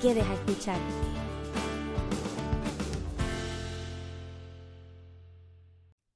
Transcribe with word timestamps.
quedes 0.00 0.24
a 0.24 0.34
escuchar. 0.34 0.78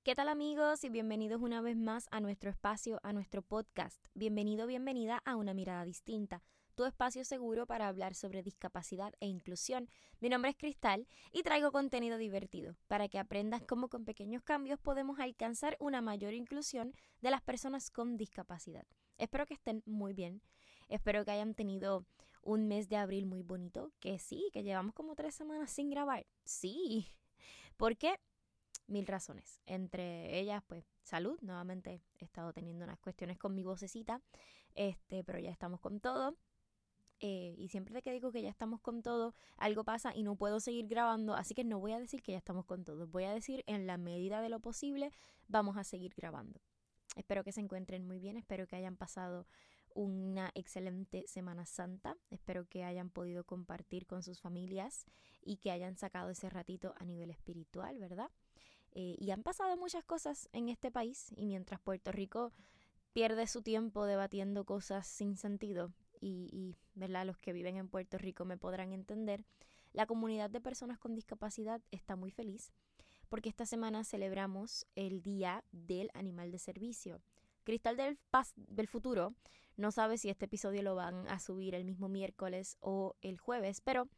¿Qué 0.05 0.15
tal 0.15 0.29
amigos 0.29 0.85
y 0.85 0.89
bienvenidos 0.89 1.41
una 1.43 1.61
vez 1.61 1.77
más 1.77 2.07
a 2.13 2.21
nuestro 2.21 2.51
espacio, 2.51 3.01
a 3.03 3.13
nuestro 3.13 3.43
podcast? 3.43 4.05
Bienvenido, 4.15 4.67
bienvenida 4.67 5.21
a 5.25 5.35
una 5.35 5.53
mirada 5.53 5.85
distinta, 5.85 6.43
tu 6.77 6.85
espacio 6.85 7.25
seguro 7.25 7.67
para 7.67 7.89
hablar 7.89 8.15
sobre 8.15 8.43
discapacidad 8.43 9.15
e 9.21 9.27
inclusión. 9.27 9.89
Mi 10.21 10.29
nombre 10.29 10.51
es 10.51 10.57
Cristal 10.57 11.09
y 11.33 11.43
traigo 11.43 11.73
contenido 11.73 12.19
divertido 12.19 12.77
para 12.87 13.09
que 13.09 13.19
aprendas 13.19 13.63
cómo 13.67 13.89
con 13.89 14.05
pequeños 14.05 14.43
cambios 14.43 14.79
podemos 14.79 15.19
alcanzar 15.19 15.77
una 15.81 16.01
mayor 16.03 16.35
inclusión 16.35 16.95
de 17.21 17.31
las 17.31 17.43
personas 17.43 17.91
con 17.91 18.17
discapacidad. 18.17 18.87
Espero 19.19 19.47
que 19.47 19.55
estén 19.55 19.83
muy 19.87 20.13
bien, 20.13 20.41
espero 20.89 21.25
que 21.25 21.33
hayan 21.33 21.55
tenido 21.55 22.07
un 22.43 22.69
mes 22.69 22.89
de 22.89 22.97
abril 22.97 23.27
muy 23.27 23.43
bonito, 23.43 23.93
que 24.01 24.19
sí, 24.19 24.51
que 24.53 24.63
llevamos 24.63 24.95
como 24.95 25.15
tres 25.15 25.35
semanas 25.35 25.71
sin 25.71 25.91
grabar. 25.91 26.27
Sí. 26.45 27.09
¿Por 27.77 27.97
qué? 27.97 28.19
Mil 28.87 29.07
razones. 29.07 29.61
Entre 29.67 30.39
ellas, 30.39 30.63
pues, 30.67 30.85
salud. 31.03 31.39
Nuevamente 31.41 32.03
he 32.19 32.25
estado 32.25 32.53
teniendo 32.53 32.85
unas 32.85 32.99
cuestiones 32.99 33.39
con 33.39 33.55
mi 33.55 33.63
vocecita, 33.63 34.21
este, 34.75 35.25
pero 35.25 35.39
ya 35.39 35.51
estamos 35.51 35.81
con 35.81 36.01
todo. 36.01 36.37
Eh, 37.25 37.55
y 37.57 37.69
siempre 37.69 38.03
que 38.03 38.11
digo 38.11 38.33
que 38.33 38.43
ya 38.43 38.51
estamos 38.51 38.81
con 38.81 39.01
todo, 39.01 39.33
algo 39.57 39.85
pasa 39.85 40.13
y 40.13 40.25
no 40.25 40.35
puedo 40.35 40.59
seguir 40.59 40.89
grabando, 40.89 41.35
así 41.35 41.55
que 41.55 41.63
no 41.63 41.79
voy 41.79 41.93
a 41.93 42.01
decir 42.01 42.21
que 42.21 42.33
ya 42.33 42.39
estamos 42.39 42.65
con 42.65 42.85
todo, 42.85 43.07
voy 43.07 43.23
a 43.23 43.33
decir 43.33 43.63
en 43.69 43.87
la 43.87 43.97
medida 43.97 44.41
de 44.41 44.49
lo 44.49 44.59
posible, 44.59 45.13
vamos 45.47 45.77
a 45.77 45.85
seguir 45.85 46.15
grabando. 46.17 46.61
Espero 47.15 47.45
que 47.45 47.53
se 47.53 47.61
encuentren 47.61 48.05
muy 48.05 48.19
bien, 48.19 48.37
espero 48.37 48.67
que 48.67 48.75
hayan 48.75 48.97
pasado 48.97 49.47
una 49.95 50.51
excelente 50.55 51.25
Semana 51.27 51.67
Santa. 51.67 52.17
Espero 52.31 52.67
que 52.69 52.85
hayan 52.85 53.11
podido 53.11 53.45
compartir 53.45 54.07
con 54.07 54.23
sus 54.23 54.41
familias 54.41 55.07
y 55.43 55.57
que 55.57 55.71
hayan 55.71 55.97
sacado 55.97 56.31
ese 56.31 56.51
ratito 56.51 56.95
a 56.99 57.05
nivel 57.05 57.31
espiritual, 57.31 57.99
¿verdad? 57.99 58.31
Eh, 58.93 59.17
y 59.19 59.31
han 59.31 59.43
pasado 59.43 59.77
muchas 59.77 60.05
cosas 60.05 60.49
en 60.53 60.69
este 60.69 60.91
país 60.91 61.33
y 61.37 61.47
mientras 61.47 61.81
Puerto 61.81 62.13
Rico 62.13 62.53
pierde 63.13 63.47
su 63.47 63.63
tiempo 63.63 64.05
debatiendo 64.05 64.65
cosas 64.65 65.07
sin 65.07 65.37
sentido 65.37 65.93
y, 66.21 66.49
y 66.53 66.77
¿verdad? 66.95 67.27
los 67.27 67.39
que 67.39 67.53
viven 67.53 67.77
en 67.77 67.89
Puerto 67.89 68.19
Rico 68.19 68.45
me 68.45 68.59
podrán 68.59 68.93
entender, 68.93 69.45
la 69.93 70.07
comunidad 70.07 70.51
de 70.51 70.61
personas 70.61 70.99
con 70.99 71.15
discapacidad 71.15 71.81
está 71.91 72.17
muy 72.17 72.31
feliz 72.31 72.73
porque 73.33 73.49
esta 73.49 73.65
semana 73.65 74.05
celebramos 74.05 74.87
el 74.95 75.23
Día 75.23 75.65
del 75.73 76.11
Animal 76.13 76.51
de 76.53 76.59
Servicio. 76.59 77.23
Cristal 77.65 77.97
del, 77.97 78.19
del 78.57 78.89
Futuro 78.89 79.35
no 79.77 79.91
sabe 79.91 80.19
si 80.19 80.29
este 80.29 80.45
episodio 80.45 80.83
lo 80.83 80.95
van 80.95 81.27
a 81.29 81.39
subir 81.39 81.75
el 81.75 81.85
mismo 81.85 82.09
miércoles 82.09 82.77
o 82.81 83.17
el 83.23 83.39
jueves, 83.39 83.81
pero 83.81 84.09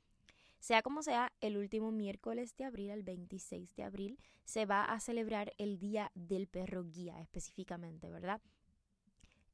sea 0.59 0.83
como 0.83 1.03
sea, 1.03 1.33
el 1.41 1.59
último 1.59 1.93
miércoles 1.93 2.57
de 2.57 2.65
abril, 2.65 2.91
el 2.91 3.03
26 3.03 3.75
de 3.77 3.83
abril, 3.83 4.19
se 4.45 4.65
va 4.65 4.85
a 4.85 4.99
celebrar 4.99 5.53
el 5.59 5.79
Día 5.79 6.11
del 6.15 6.47
Perro 6.47 6.85
Guía 6.85 7.21
específicamente, 7.21 8.11
¿verdad? 8.11 8.41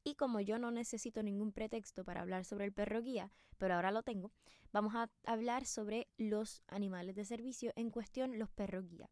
Y 0.04 0.14
como 0.14 0.41
yo 0.41 0.59
no 0.59 0.70
necesito 0.70 1.22
ningún 1.22 1.53
pretexto 1.53 2.04
para 2.04 2.22
hablar 2.22 2.44
sobre 2.44 2.64
el 2.64 2.72
perro 2.72 3.03
guía, 3.03 3.32
pero 3.59 3.75
ahora 3.75 3.91
lo 3.91 4.03
tengo, 4.03 4.32
vamos 4.72 4.94
a 4.94 5.10
hablar 5.26 5.66
sobre 5.66 6.09
los 6.16 6.62
animales 6.69 7.16
de 7.16 7.25
servicio, 7.25 7.72
en 7.76 7.91
cuestión 7.91 8.38
los 8.38 8.50
perros 8.50 8.88
guía. 8.88 9.10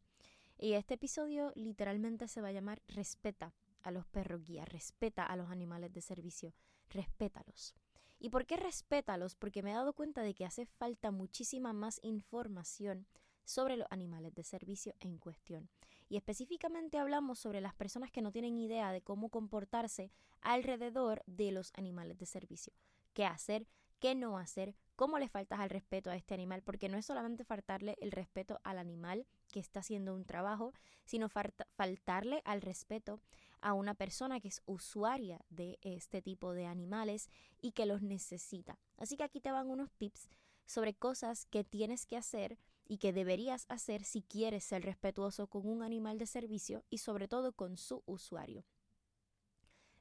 Y 0.57 0.73
este 0.73 0.95
episodio 0.95 1.53
literalmente 1.55 2.27
se 2.27 2.41
va 2.41 2.49
a 2.49 2.53
llamar 2.53 2.81
Respeta 2.89 3.53
a 3.83 3.91
los 3.91 4.07
perros 4.07 4.45
guía, 4.45 4.65
respeta 4.65 5.25
a 5.25 5.37
los 5.37 5.51
animales 5.51 5.93
de 5.93 6.01
servicio 6.01 6.55
respétalos. 6.91 7.75
¿Y 8.19 8.31
por 8.31 8.47
qué 8.47 8.57
respétalos? 8.57 9.37
Porque 9.37 9.63
me 9.63 9.71
he 9.71 9.75
dado 9.75 9.93
cuenta 9.93 10.23
de 10.23 10.35
que 10.35 10.45
hace 10.45 10.67
falta 10.67 11.11
muchísima 11.11 11.73
más 11.73 12.01
información 12.03 13.07
sobre 13.45 13.77
los 13.77 13.87
animales 13.91 14.35
de 14.35 14.43
servicio 14.43 14.95
en 15.01 15.19
cuestión. 15.19 15.71
Y 16.09 16.17
específicamente 16.17 16.99
hablamos 16.99 17.39
sobre 17.39 17.61
las 17.61 17.75
personas 17.75 18.11
que 18.11 18.23
no 18.23 18.33
tienen 18.33 18.59
idea 18.59 18.93
de 18.93 19.03
cómo 19.03 19.29
comportarse 19.29 20.11
alrededor 20.41 21.23
de 21.27 21.53
los 21.53 21.73
animales 21.77 22.19
de 22.19 22.27
servicio. 22.27 22.73
¿Qué 23.13 23.25
hacer? 23.25 23.67
¿Qué 24.01 24.15
no 24.15 24.39
hacer? 24.39 24.75
¿Cómo 24.97 25.19
le 25.19 25.29
faltas 25.29 25.61
al 25.61 25.71
respeto 25.71 26.11
a 26.11 26.17
este 26.17 26.35
animal? 26.35 26.63
Porque 26.63 26.89
no 26.89 26.99
es 26.99 27.07
solamente 27.07 27.45
faltarle 27.45 27.97
el 28.01 28.11
respeto 28.11 28.61
al 28.65 28.79
animal 28.79 29.27
que 29.53 29.61
está 29.61 29.81
haciendo 29.81 30.15
un 30.15 30.25
trabajo, 30.25 30.73
sino 31.05 31.29
faltarle 31.29 32.43
al 32.45 32.63
respeto 32.63 33.21
a 33.61 33.75
una 33.75 33.95
persona 33.95 34.41
que 34.41 34.49
es 34.49 34.63
usuaria 34.67 35.41
de 35.51 35.79
este 35.83 36.23
tipo 36.23 36.53
de 36.53 36.67
animales 36.67 37.29
y 37.61 37.73
que 37.73 37.87
los 37.87 38.03
necesita. 38.03 38.79
Así 38.97 39.17
que 39.17 39.25
aquí 39.25 39.41
te 39.41 39.53
van 39.53 39.69
unos 39.69 39.93
tips 39.93 40.29
sobre 40.67 40.95
cosas 40.95 41.47
que 41.47 41.65
tienes 41.65 42.07
que 42.07 42.17
hacer 42.17 42.59
y 42.87 42.99
que 42.99 43.13
deberías 43.13 43.67
hacer 43.69 44.05
si 44.05 44.23
quieres 44.23 44.65
ser 44.65 44.85
respetuoso 44.85 45.47
con 45.47 45.69
un 45.69 45.83
animal 45.83 46.19
de 46.19 46.27
servicio 46.27 46.85
y 46.91 46.99
sobre 46.99 47.29
todo 47.29 47.53
con 47.53 47.77
su 47.77 48.03
usuario. 48.07 48.65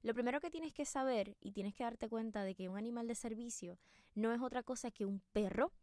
Lo 0.03 0.13
primero 0.13 0.39
que 0.39 0.51
tienes 0.51 0.74
que 0.74 0.85
saber 0.85 1.35
y 1.41 1.51
tienes 1.51 1.74
que 1.74 1.84
darte 1.84 2.07
cuenta 2.07 2.44
de 2.44 2.56
que 2.56 2.69
un 2.69 2.78
animal 2.78 3.07
de 3.07 3.16
servicio 3.16 3.79
no 4.16 4.31
es 4.31 4.41
otra 4.41 4.63
cosa 4.63 4.91
que 4.91 5.06
un 5.06 5.22
perro 5.34 5.74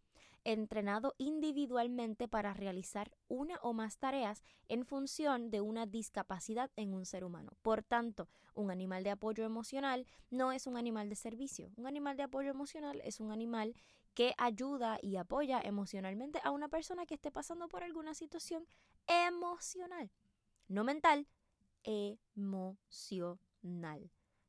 entrenado 0.45 1.15
individualmente 1.19 2.29
para 2.29 2.55
realizar 2.55 3.11
una 3.29 3.57
o 3.63 3.73
más 3.73 3.99
tareas 3.99 4.43
en 4.69 4.85
función 4.85 5.51
de 5.51 5.61
una 5.61 5.87
discapacidad 5.87 6.71
en 6.77 6.95
un 6.95 7.07
ser 7.07 7.25
humano. 7.25 7.53
Por 7.63 7.83
tanto, 7.83 8.29
un 8.55 8.71
animal 8.71 9.03
de 9.03 9.11
apoyo 9.11 9.45
emocional 9.45 10.07
no 10.31 10.53
es 10.53 10.67
un 10.67 10.77
animal 10.77 11.09
de 11.09 11.17
servicio. 11.17 11.71
Un 11.77 11.87
animal 11.87 12.17
de 12.17 12.23
apoyo 12.25 12.51
emocional 12.51 13.01
es 13.05 13.21
un 13.21 13.33
animal 13.33 13.75
que 14.15 14.35
ayuda 14.39 14.99
y 15.03 15.17
apoya 15.17 15.61
emocionalmente 15.61 16.41
a 16.45 16.51
una 16.53 16.69
persona 16.69 17.05
que 17.07 17.15
esté 17.15 17.31
pasando 17.33 17.69
por 17.69 17.83
alguna 17.83 18.15
situación 18.15 18.67
emocional, 19.07 20.11
no 20.69 20.85
mental, 20.85 21.27
emocional. 21.83 23.39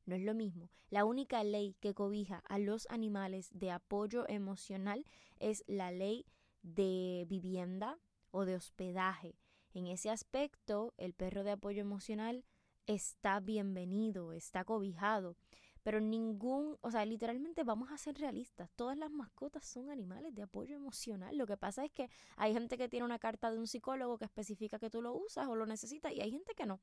No 0.06 0.14
es 0.14 0.22
lo 0.22 0.34
mismo. 0.34 0.70
La 0.88 1.04
única 1.04 1.42
ley 1.42 1.76
que 1.80 1.92
cobija 1.92 2.42
a 2.48 2.58
los 2.58 2.86
animales 2.90 3.50
de 3.52 3.72
apoyo 3.72 4.26
emocional 4.28 5.04
es 5.40 5.64
la 5.66 5.90
ley 5.90 6.24
de 6.62 7.26
vivienda 7.28 7.98
o 8.30 8.44
de 8.44 8.54
hospedaje. 8.54 9.36
En 9.74 9.88
ese 9.88 10.10
aspecto, 10.10 10.94
el 10.96 11.12
perro 11.12 11.42
de 11.42 11.50
apoyo 11.50 11.80
emocional 11.80 12.44
está 12.86 13.40
bienvenido, 13.40 14.32
está 14.32 14.64
cobijado. 14.64 15.36
Pero 15.82 16.00
ningún, 16.00 16.78
o 16.80 16.90
sea, 16.90 17.04
literalmente 17.04 17.62
vamos 17.62 17.92
a 17.92 17.98
ser 17.98 18.16
realistas. 18.16 18.70
Todas 18.74 18.96
las 18.96 19.10
mascotas 19.10 19.64
son 19.64 19.90
animales 19.90 20.34
de 20.34 20.42
apoyo 20.42 20.74
emocional. 20.74 21.36
Lo 21.36 21.46
que 21.46 21.56
pasa 21.56 21.84
es 21.84 21.92
que 21.92 22.10
hay 22.36 22.52
gente 22.52 22.76
que 22.76 22.88
tiene 22.88 23.04
una 23.04 23.18
carta 23.18 23.50
de 23.50 23.58
un 23.58 23.66
psicólogo 23.66 24.18
que 24.18 24.24
especifica 24.24 24.78
que 24.78 24.90
tú 24.90 25.02
lo 25.02 25.14
usas 25.14 25.46
o 25.46 25.54
lo 25.54 25.66
necesitas 25.66 26.12
y 26.12 26.20
hay 26.20 26.30
gente 26.30 26.54
que 26.54 26.66
no. 26.66 26.80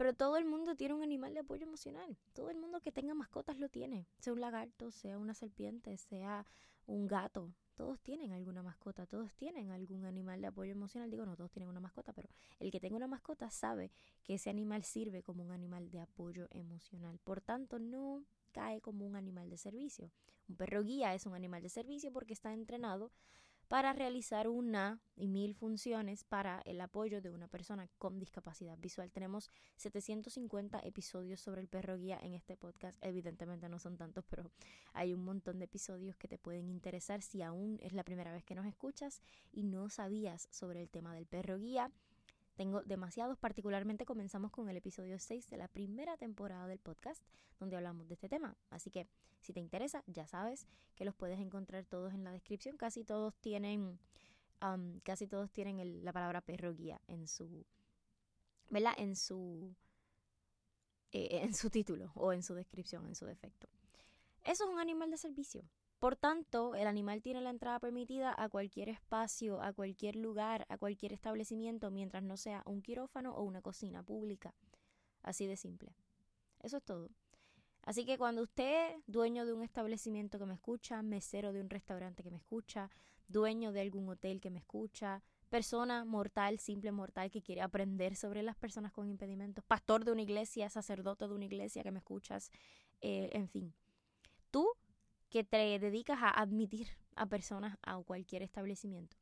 Pero 0.00 0.14
todo 0.14 0.38
el 0.38 0.46
mundo 0.46 0.76
tiene 0.76 0.94
un 0.94 1.02
animal 1.02 1.34
de 1.34 1.40
apoyo 1.40 1.64
emocional. 1.64 2.16
Todo 2.32 2.48
el 2.48 2.56
mundo 2.56 2.80
que 2.80 2.90
tenga 2.90 3.12
mascotas 3.12 3.58
lo 3.58 3.68
tiene. 3.68 4.06
Sea 4.18 4.32
un 4.32 4.40
lagarto, 4.40 4.90
sea 4.90 5.18
una 5.18 5.34
serpiente, 5.34 5.94
sea 5.98 6.46
un 6.86 7.06
gato. 7.06 7.52
Todos 7.74 8.00
tienen 8.00 8.32
alguna 8.32 8.62
mascota, 8.62 9.04
todos 9.04 9.34
tienen 9.34 9.70
algún 9.70 10.06
animal 10.06 10.40
de 10.40 10.46
apoyo 10.46 10.72
emocional. 10.72 11.10
Digo, 11.10 11.26
no 11.26 11.36
todos 11.36 11.50
tienen 11.50 11.68
una 11.68 11.80
mascota, 11.80 12.14
pero 12.14 12.30
el 12.60 12.70
que 12.70 12.80
tenga 12.80 12.96
una 12.96 13.08
mascota 13.08 13.50
sabe 13.50 13.92
que 14.24 14.36
ese 14.36 14.48
animal 14.48 14.84
sirve 14.84 15.22
como 15.22 15.44
un 15.44 15.52
animal 15.52 15.90
de 15.90 16.00
apoyo 16.00 16.48
emocional. 16.50 17.18
Por 17.18 17.42
tanto, 17.42 17.78
no 17.78 18.24
cae 18.52 18.80
como 18.80 19.04
un 19.04 19.16
animal 19.16 19.50
de 19.50 19.58
servicio. 19.58 20.10
Un 20.48 20.56
perro 20.56 20.82
guía 20.82 21.14
es 21.14 21.26
un 21.26 21.34
animal 21.34 21.62
de 21.62 21.68
servicio 21.68 22.10
porque 22.10 22.32
está 22.32 22.54
entrenado 22.54 23.12
para 23.70 23.92
realizar 23.92 24.48
una 24.48 24.98
y 25.14 25.28
mil 25.28 25.54
funciones 25.54 26.24
para 26.24 26.60
el 26.64 26.80
apoyo 26.80 27.22
de 27.22 27.30
una 27.30 27.46
persona 27.46 27.88
con 27.98 28.18
discapacidad 28.18 28.76
visual. 28.76 29.12
Tenemos 29.12 29.48
750 29.76 30.80
episodios 30.80 31.40
sobre 31.40 31.60
el 31.60 31.68
perro 31.68 31.96
guía 31.96 32.18
en 32.20 32.34
este 32.34 32.56
podcast. 32.56 32.98
Evidentemente 33.00 33.68
no 33.68 33.78
son 33.78 33.96
tantos, 33.96 34.24
pero 34.28 34.50
hay 34.92 35.14
un 35.14 35.24
montón 35.24 35.60
de 35.60 35.66
episodios 35.66 36.16
que 36.16 36.26
te 36.26 36.36
pueden 36.36 36.68
interesar 36.68 37.22
si 37.22 37.42
aún 37.42 37.78
es 37.80 37.92
la 37.92 38.02
primera 38.02 38.32
vez 38.32 38.42
que 38.42 38.56
nos 38.56 38.66
escuchas 38.66 39.22
y 39.52 39.62
no 39.62 39.88
sabías 39.88 40.48
sobre 40.50 40.82
el 40.82 40.90
tema 40.90 41.14
del 41.14 41.26
perro 41.26 41.56
guía. 41.56 41.92
Tengo 42.60 42.82
demasiados, 42.82 43.38
particularmente 43.38 44.04
comenzamos 44.04 44.50
con 44.50 44.68
el 44.68 44.76
episodio 44.76 45.18
6 45.18 45.48
de 45.48 45.56
la 45.56 45.66
primera 45.66 46.18
temporada 46.18 46.66
del 46.66 46.78
podcast, 46.78 47.22
donde 47.58 47.74
hablamos 47.74 48.06
de 48.06 48.12
este 48.12 48.28
tema. 48.28 48.54
Así 48.68 48.90
que 48.90 49.08
si 49.40 49.54
te 49.54 49.60
interesa, 49.60 50.04
ya 50.06 50.26
sabes 50.26 50.66
que 50.94 51.06
los 51.06 51.14
puedes 51.14 51.40
encontrar 51.40 51.86
todos 51.86 52.12
en 52.12 52.22
la 52.22 52.32
descripción. 52.32 52.76
Casi 52.76 53.02
todos 53.02 53.34
tienen, 53.36 53.98
casi 55.04 55.26
todos 55.26 55.50
tienen 55.50 56.04
la 56.04 56.12
palabra 56.12 56.42
perro 56.42 56.74
guía 56.74 57.00
en 57.06 57.28
su, 57.28 57.64
¿verdad? 58.68 58.92
En 58.98 59.16
su, 59.16 59.74
eh, 61.12 61.40
en 61.40 61.54
su 61.54 61.70
título 61.70 62.12
o 62.14 62.34
en 62.34 62.42
su 62.42 62.52
descripción, 62.52 63.06
en 63.06 63.14
su 63.14 63.24
defecto. 63.24 63.68
Eso 64.44 64.64
es 64.64 64.70
un 64.70 64.80
animal 64.80 65.10
de 65.10 65.16
servicio. 65.16 65.64
Por 66.00 66.16
tanto, 66.16 66.74
el 66.74 66.86
animal 66.86 67.20
tiene 67.20 67.42
la 67.42 67.50
entrada 67.50 67.78
permitida 67.78 68.34
a 68.36 68.48
cualquier 68.48 68.88
espacio, 68.88 69.60
a 69.60 69.74
cualquier 69.74 70.16
lugar, 70.16 70.64
a 70.70 70.78
cualquier 70.78 71.12
establecimiento, 71.12 71.90
mientras 71.90 72.22
no 72.22 72.38
sea 72.38 72.62
un 72.64 72.80
quirófano 72.80 73.34
o 73.34 73.42
una 73.42 73.60
cocina 73.60 74.02
pública. 74.02 74.54
Así 75.22 75.46
de 75.46 75.58
simple. 75.58 75.94
Eso 76.62 76.78
es 76.78 76.84
todo. 76.84 77.10
Así 77.82 78.06
que 78.06 78.16
cuando 78.16 78.42
usted, 78.42 78.96
dueño 79.06 79.44
de 79.44 79.52
un 79.52 79.62
establecimiento 79.62 80.38
que 80.38 80.46
me 80.46 80.54
escucha, 80.54 81.02
mesero 81.02 81.52
de 81.52 81.60
un 81.60 81.68
restaurante 81.68 82.22
que 82.22 82.30
me 82.30 82.38
escucha, 82.38 82.90
dueño 83.28 83.70
de 83.70 83.82
algún 83.82 84.08
hotel 84.08 84.40
que 84.40 84.48
me 84.48 84.58
escucha, 84.58 85.22
persona 85.50 86.06
mortal, 86.06 86.60
simple 86.60 86.92
mortal 86.92 87.30
que 87.30 87.42
quiere 87.42 87.60
aprender 87.60 88.16
sobre 88.16 88.42
las 88.42 88.56
personas 88.56 88.90
con 88.92 89.06
impedimentos, 89.06 89.64
pastor 89.66 90.06
de 90.06 90.12
una 90.12 90.22
iglesia, 90.22 90.70
sacerdote 90.70 91.28
de 91.28 91.34
una 91.34 91.44
iglesia 91.44 91.82
que 91.82 91.90
me 91.90 91.98
escuchas, 91.98 92.50
eh, 93.02 93.28
en 93.34 93.48
fin. 93.48 93.74
Tú 94.50 94.66
que 95.30 95.44
te 95.44 95.78
dedicas 95.78 96.18
a 96.20 96.28
admitir 96.28 96.88
a 97.14 97.24
personas 97.26 97.78
a 97.82 97.96
cualquier 98.02 98.42
establecimiento. 98.42 99.16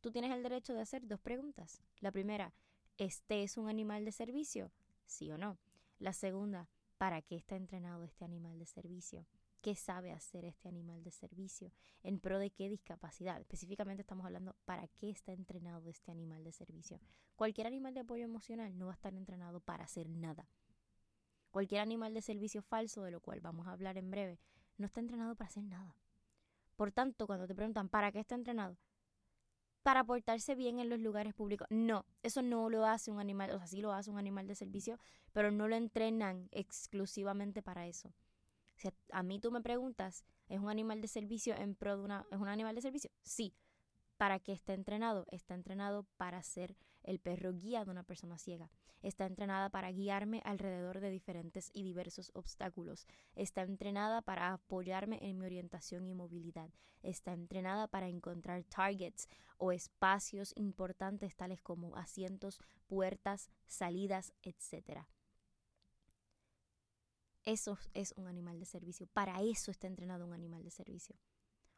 Tú 0.00 0.10
tienes 0.10 0.32
el 0.32 0.42
derecho 0.42 0.74
de 0.74 0.80
hacer 0.80 1.06
dos 1.06 1.20
preguntas. 1.20 1.80
La 2.00 2.10
primera, 2.10 2.52
¿este 2.98 3.44
es 3.44 3.56
un 3.56 3.68
animal 3.68 4.04
de 4.04 4.12
servicio? 4.12 4.72
¿Sí 5.06 5.30
o 5.30 5.38
no? 5.38 5.56
La 5.98 6.12
segunda, 6.12 6.68
¿para 6.98 7.22
qué 7.22 7.36
está 7.36 7.56
entrenado 7.56 8.02
este 8.02 8.24
animal 8.24 8.58
de 8.58 8.66
servicio? 8.66 9.26
¿Qué 9.62 9.76
sabe 9.76 10.12
hacer 10.12 10.44
este 10.44 10.68
animal 10.68 11.02
de 11.04 11.12
servicio? 11.12 11.72
¿En 12.02 12.18
pro 12.18 12.38
de 12.38 12.50
qué 12.50 12.68
discapacidad? 12.68 13.40
Específicamente 13.40 14.02
estamos 14.02 14.26
hablando 14.26 14.56
para 14.66 14.88
qué 14.88 15.08
está 15.08 15.32
entrenado 15.32 15.88
este 15.88 16.10
animal 16.10 16.44
de 16.44 16.52
servicio. 16.52 17.00
Cualquier 17.36 17.68
animal 17.68 17.94
de 17.94 18.00
apoyo 18.00 18.24
emocional 18.24 18.76
no 18.76 18.86
va 18.86 18.92
a 18.92 18.96
estar 18.96 19.14
entrenado 19.14 19.60
para 19.60 19.84
hacer 19.84 20.10
nada. 20.10 20.48
Cualquier 21.50 21.80
animal 21.80 22.12
de 22.12 22.20
servicio 22.20 22.60
falso, 22.60 23.04
de 23.04 23.12
lo 23.12 23.20
cual 23.20 23.40
vamos 23.40 23.68
a 23.68 23.72
hablar 23.72 23.96
en 23.96 24.10
breve, 24.10 24.40
no 24.76 24.86
está 24.86 25.00
entrenado 25.00 25.34
para 25.34 25.48
hacer 25.48 25.64
nada. 25.64 25.96
Por 26.76 26.92
tanto, 26.92 27.26
cuando 27.26 27.46
te 27.46 27.54
preguntan, 27.54 27.88
¿para 27.88 28.10
qué 28.10 28.20
está 28.20 28.34
entrenado? 28.34 28.76
Para 29.82 30.02
portarse 30.02 30.54
bien 30.54 30.78
en 30.78 30.88
los 30.88 30.98
lugares 30.98 31.34
públicos. 31.34 31.66
No, 31.70 32.06
eso 32.22 32.42
no 32.42 32.70
lo 32.70 32.86
hace 32.86 33.10
un 33.10 33.20
animal, 33.20 33.50
o 33.50 33.58
sea, 33.58 33.66
sí 33.66 33.80
lo 33.80 33.92
hace 33.92 34.10
un 34.10 34.18
animal 34.18 34.46
de 34.46 34.54
servicio, 34.54 34.98
pero 35.32 35.50
no 35.50 35.68
lo 35.68 35.76
entrenan 35.76 36.48
exclusivamente 36.52 37.62
para 37.62 37.86
eso. 37.86 38.12
Si 38.76 38.88
a 39.10 39.22
mí 39.22 39.38
tú 39.38 39.52
me 39.52 39.60
preguntas, 39.60 40.24
¿es 40.48 40.58
un 40.58 40.70
animal 40.70 41.00
de 41.00 41.08
servicio 41.08 41.54
en 41.54 41.74
pro 41.74 41.96
de 41.96 42.04
una, 42.04 42.26
¿es 42.30 42.38
un 42.38 42.48
animal 42.48 42.74
de 42.74 42.82
servicio? 42.82 43.10
Sí. 43.22 43.54
¿Para 44.16 44.38
qué 44.38 44.52
está 44.52 44.74
entrenado? 44.74 45.26
Está 45.30 45.54
entrenado 45.54 46.06
para 46.16 46.42
ser 46.42 46.76
el 47.02 47.18
perro 47.18 47.52
guía 47.52 47.84
de 47.84 47.90
una 47.90 48.04
persona 48.04 48.38
ciega. 48.38 48.70
Está 49.02 49.26
entrenada 49.26 49.70
para 49.70 49.90
guiarme 49.90 50.40
alrededor 50.44 51.00
de 51.00 51.10
diferentes 51.10 51.70
y 51.74 51.82
diversos 51.82 52.30
obstáculos. 52.34 53.06
Está 53.34 53.62
entrenada 53.62 54.22
para 54.22 54.52
apoyarme 54.52 55.18
en 55.20 55.38
mi 55.38 55.46
orientación 55.46 56.06
y 56.06 56.14
movilidad. 56.14 56.70
Está 57.02 57.32
entrenada 57.32 57.88
para 57.88 58.08
encontrar 58.08 58.64
targets 58.64 59.28
o 59.58 59.72
espacios 59.72 60.52
importantes 60.56 61.36
tales 61.36 61.60
como 61.60 61.96
asientos, 61.96 62.60
puertas, 62.86 63.50
salidas, 63.66 64.32
etc. 64.42 65.04
Eso 67.42 67.78
es 67.92 68.14
un 68.16 68.26
animal 68.28 68.58
de 68.58 68.64
servicio. 68.64 69.06
Para 69.08 69.42
eso 69.42 69.70
está 69.70 69.86
entrenado 69.86 70.24
un 70.24 70.32
animal 70.32 70.62
de 70.62 70.70
servicio. 70.70 71.16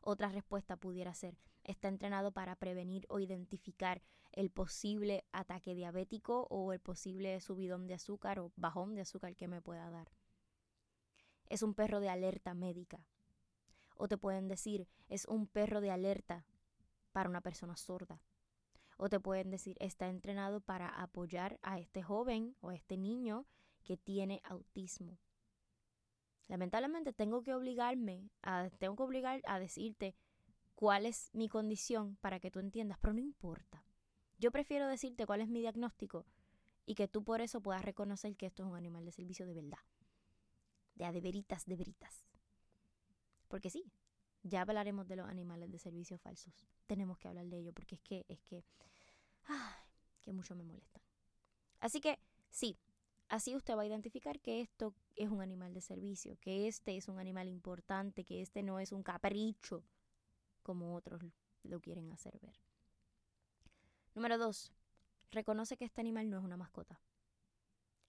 Otra 0.01 0.29
respuesta 0.29 0.77
pudiera 0.77 1.13
ser, 1.15 1.37
está 1.67 1.89
entrenado 1.89 2.33
para 2.33 2.57
prevenir 2.57 3.07
o 3.09 3.19
identificar 3.19 4.03
el 4.33 4.51
posible 4.51 5.25
ataque 5.33 5.75
diabético 5.75 6.47
o 6.51 6.73
el 6.73 6.81
posible 6.81 7.41
subidón 7.41 7.87
de 7.87 7.95
azúcar 7.95 8.39
o 8.39 8.53
bajón 8.57 8.95
de 8.95 9.03
azúcar 9.03 9.35
que 9.37 9.49
me 9.49 9.61
pueda 9.61 9.91
dar. 9.91 10.11
Es 11.49 11.63
un 11.63 11.75
perro 11.75 12.01
de 12.01 12.09
alerta 12.09 12.55
médica. 12.55 13.07
O 13.97 14.09
te 14.09 14.19
pueden 14.19 14.49
decir, 14.49 14.89
es 15.09 15.25
un 15.27 15.47
perro 15.47 15.81
de 15.81 15.91
alerta 15.91 16.47
para 17.13 17.29
una 17.29 17.41
persona 17.41 17.77
sorda. 17.77 18.21
O 18.99 19.09
te 19.09 19.21
pueden 19.21 19.51
decir, 19.51 19.77
está 19.81 20.09
entrenado 20.09 20.61
para 20.61 20.89
apoyar 20.89 21.59
a 21.63 21.79
este 21.79 22.03
joven 22.03 22.57
o 22.61 22.71
a 22.71 22.75
este 22.75 22.97
niño 22.97 23.47
que 23.85 23.97
tiene 23.97 24.41
autismo. 24.45 25.19
Lamentablemente 26.49 27.13
tengo 27.13 27.43
que 27.43 27.55
obligarme, 27.55 28.31
a, 28.43 28.69
tengo 28.79 28.97
que 28.97 29.03
obligar 29.03 29.41
a 29.47 29.59
decirte 29.59 30.15
cuál 30.77 31.07
es 31.07 31.35
mi 31.35 31.49
condición 31.49 32.17
para 32.21 32.39
que 32.39 32.51
tú 32.51 32.61
entiendas, 32.61 32.99
pero 33.01 33.15
no 33.15 33.21
importa. 33.21 33.83
Yo 34.39 34.53
prefiero 34.53 34.87
decirte 34.87 35.27
cuál 35.27 35.41
es 35.41 35.49
mi 35.49 35.61
diagnóstico 35.61 36.27
y 36.85 36.95
que 36.95 37.09
tú 37.09 37.25
por 37.25 37.41
eso 37.41 37.61
puedas 37.61 37.85
reconocer 37.85 38.37
que 38.37 38.47
esto 38.47 38.63
es 38.63 38.69
un 38.69 38.77
animal 38.77 39.05
de 39.05 39.11
servicio 39.11 39.47
de 39.47 39.55
verdad. 39.55 39.81
De 40.95 41.05
a 41.05 41.13
de 41.13 41.21
veritas, 41.21 41.65
de 41.67 41.77
veritas. 41.77 42.25
Porque 43.49 43.71
sí, 43.71 43.91
ya 44.43 44.61
hablaremos 44.61 45.09
de 45.09 45.17
los 45.17 45.29
animales 45.29 45.71
de 45.73 45.79
servicio 45.79 46.19
falsos. 46.19 46.55
Tenemos 46.87 47.19
que 47.19 47.29
hablar 47.29 47.47
de 47.47 47.59
ello 47.59 47.73
porque 47.73 47.97
es 47.97 48.03
que, 48.03 48.27
es 48.29 48.41
que, 48.43 48.65
ay, 49.45 49.75
que 50.21 50.33
mucho 50.33 50.55
me 50.55 50.65
molestan. 50.65 51.03
Así 51.81 52.01
que 52.01 52.19
sí, 52.51 52.79
Así 53.29 53.57
usted 53.57 53.77
va 53.77 53.83
a 53.83 53.87
identificar 53.87 54.39
que 54.39 54.61
esto 54.61 54.95
es 55.17 55.29
un 55.31 55.41
animal 55.41 55.75
de 55.75 55.81
servicio, 55.81 56.39
que 56.41 56.69
este 56.69 56.97
es 56.97 57.09
un 57.09 57.19
animal 57.19 57.49
importante, 57.49 58.25
que 58.25 58.41
este 58.41 58.63
no 58.63 58.79
es 58.79 58.93
un 58.93 59.03
capricho 59.03 59.83
como 60.67 60.97
otros 60.97 61.23
lo 61.63 61.81
quieren 61.81 62.11
hacer 62.11 62.37
ver. 62.41 62.59
Número 64.17 64.37
dos, 64.37 64.73
reconoce 65.31 65.77
que 65.77 65.85
este 65.85 66.01
animal 66.01 66.29
no 66.29 66.39
es 66.39 66.45
una 66.45 66.57
mascota. 66.57 67.01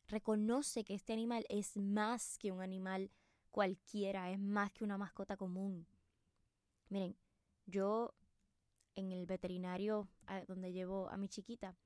Reconoce 0.08 0.84
que 0.84 0.96
este 0.96 1.14
animal 1.14 1.46
es 1.50 1.78
más 1.78 2.40
que 2.40 2.52
un 2.52 2.64
animal 2.64 3.12
cualquiera, 3.52 4.32
es 4.32 4.40
más 4.40 4.72
que 4.72 4.84
una 4.84 4.98
mascota 4.98 5.38
común. 5.38 5.86
Miren, 6.90 7.16
yo 7.68 8.16
en 8.96 9.12
el 9.12 9.28
veterinario 9.28 10.08
donde 10.48 10.72
llevo 10.72 11.10
a 11.10 11.18
mi 11.18 11.30
chiquita, 11.30 11.78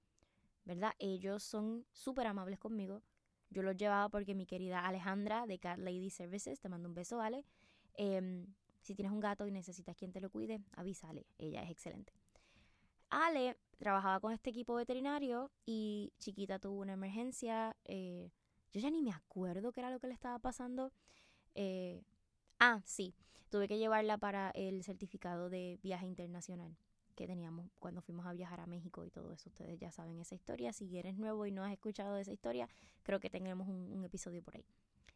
¿verdad? 0.63 0.93
Ellos 0.99 1.43
son 1.43 1.85
súper 1.91 2.27
amables 2.27 2.59
conmigo. 2.59 3.03
Yo 3.49 3.61
los 3.61 3.75
llevaba 3.75 4.07
porque 4.07 4.35
mi 4.35 4.45
querida 4.45 4.87
Alejandra 4.87 5.45
de 5.47 5.59
Cat 5.59 5.79
Lady 5.79 6.09
Services, 6.09 6.61
te 6.61 6.69
mando 6.69 6.87
un 6.87 6.95
beso, 6.95 7.19
Ale. 7.19 7.43
Em, 7.95 8.47
si 8.81 8.95
tienes 8.95 9.11
un 9.11 9.19
gato 9.19 9.47
y 9.47 9.51
necesitas 9.51 9.95
quien 9.95 10.11
te 10.11 10.21
lo 10.21 10.29
cuide, 10.29 10.61
avísale, 10.73 11.25
ella 11.37 11.63
es 11.63 11.71
excelente. 11.71 12.13
Ale 13.09 13.57
trabajaba 13.77 14.19
con 14.19 14.31
este 14.31 14.49
equipo 14.49 14.75
veterinario 14.75 15.51
y 15.65 16.13
chiquita 16.17 16.59
tuvo 16.59 16.79
una 16.81 16.93
emergencia. 16.93 17.75
Eh, 17.83 18.31
yo 18.71 18.79
ya 18.79 18.89
ni 18.89 19.01
me 19.01 19.11
acuerdo 19.11 19.71
qué 19.71 19.81
era 19.81 19.89
lo 19.89 19.99
que 19.99 20.07
le 20.07 20.13
estaba 20.13 20.39
pasando. 20.39 20.93
Eh, 21.55 22.03
ah, 22.59 22.81
sí, 22.85 23.13
tuve 23.49 23.67
que 23.67 23.77
llevarla 23.77 24.17
para 24.17 24.51
el 24.51 24.83
certificado 24.83 25.49
de 25.49 25.77
viaje 25.83 26.07
internacional 26.07 26.77
que 27.15 27.27
teníamos 27.27 27.69
cuando 27.79 28.01
fuimos 28.01 28.25
a 28.25 28.33
viajar 28.33 28.61
a 28.61 28.65
México 28.65 29.05
y 29.05 29.11
todo 29.11 29.33
eso. 29.33 29.49
Ustedes 29.49 29.77
ya 29.79 29.91
saben 29.91 30.19
esa 30.19 30.35
historia. 30.35 30.73
Si 30.73 30.97
eres 30.97 31.17
nuevo 31.17 31.45
y 31.45 31.51
no 31.51 31.63
has 31.63 31.71
escuchado 31.71 32.17
esa 32.17 32.31
historia, 32.31 32.69
creo 33.03 33.19
que 33.19 33.29
tenemos 33.29 33.67
un, 33.67 34.03
episodio 34.03 34.41
por 34.41 34.55
ahí 34.55 34.65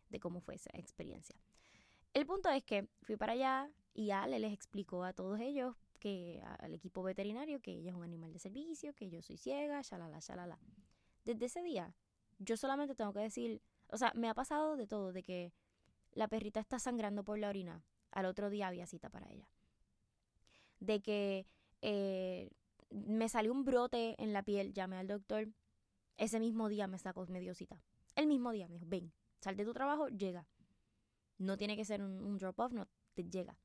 de 0.10 0.20
cómo 0.20 0.42
fue 0.42 0.56
esa 0.56 0.70
experiencia. 0.74 1.36
El 2.16 2.26
punto 2.26 2.50
es 2.50 2.64
que 2.64 2.88
fui 3.02 3.18
para 3.18 3.34
allá 3.34 3.70
y 3.94 4.12
Ale 4.12 4.40
les 4.40 4.54
explicó 4.54 5.04
a 5.04 5.12
todos 5.12 5.38
ellos 5.42 5.76
que 6.00 6.42
al 6.60 6.74
equipo 6.74 7.04
veterinario 7.04 7.60
que 7.60 7.72
ella 7.72 7.90
es 7.90 7.96
un 7.96 8.06
animal 8.06 8.32
de 8.32 8.40
servicio, 8.40 8.94
que 8.96 9.10
yo 9.10 9.22
soy 9.22 9.36
ciega, 9.36 9.82
shalala, 9.82 10.20
shalala. 10.20 10.58
Desde 11.26 11.48
ese 11.48 11.62
día, 11.62 11.94
yo 12.40 12.56
solamente 12.56 12.96
tengo 12.96 13.12
que 13.12 13.20
decir, 13.20 13.62
o 13.90 13.98
sea, 13.98 14.14
me 14.16 14.30
ha 14.30 14.34
pasado 14.34 14.78
de 14.78 14.88
todo, 14.88 15.12
de 15.12 15.24
que 15.24 15.52
la 16.14 16.30
perrita 16.30 16.62
está 16.62 16.80
sangrando 16.80 17.26
por 17.26 17.38
la 17.38 17.50
orina. 17.50 17.84
Al 18.12 18.28
otro 18.28 18.50
día 18.50 18.68
había 18.68 18.88
cita 18.88 19.10
para 19.10 19.30
ella. 19.30 19.50
De 20.80 21.02
que 21.02 21.46
eh, 21.82 22.50
me 22.92 23.28
salió 23.28 23.52
un 23.52 23.66
brote 23.66 24.16
en 24.24 24.32
la 24.32 24.42
piel, 24.42 24.74
llamé 24.74 24.96
al 24.96 25.08
doctor. 25.08 25.50
Ese 26.16 26.40
mismo 26.40 26.70
día 26.70 26.88
me 26.88 26.98
sacó 26.98 27.26
medio 27.26 27.54
cita. 27.56 27.84
El 28.16 28.28
mismo 28.28 28.52
día 28.52 28.70
me 28.70 28.76
dijo, 28.76 28.86
ven, 28.88 29.12
sal 29.42 29.58
de 29.58 29.66
tu 29.66 29.74
trabajo, 29.74 30.08
llega. 30.08 30.48
No 31.38 31.58
tiene 31.58 31.76
que 31.76 31.86
ser 31.86 32.02
un, 32.02 32.38
drop-off, 32.38 32.72
no, 32.72 32.88
te 33.14 33.24
llega. 33.24 33.58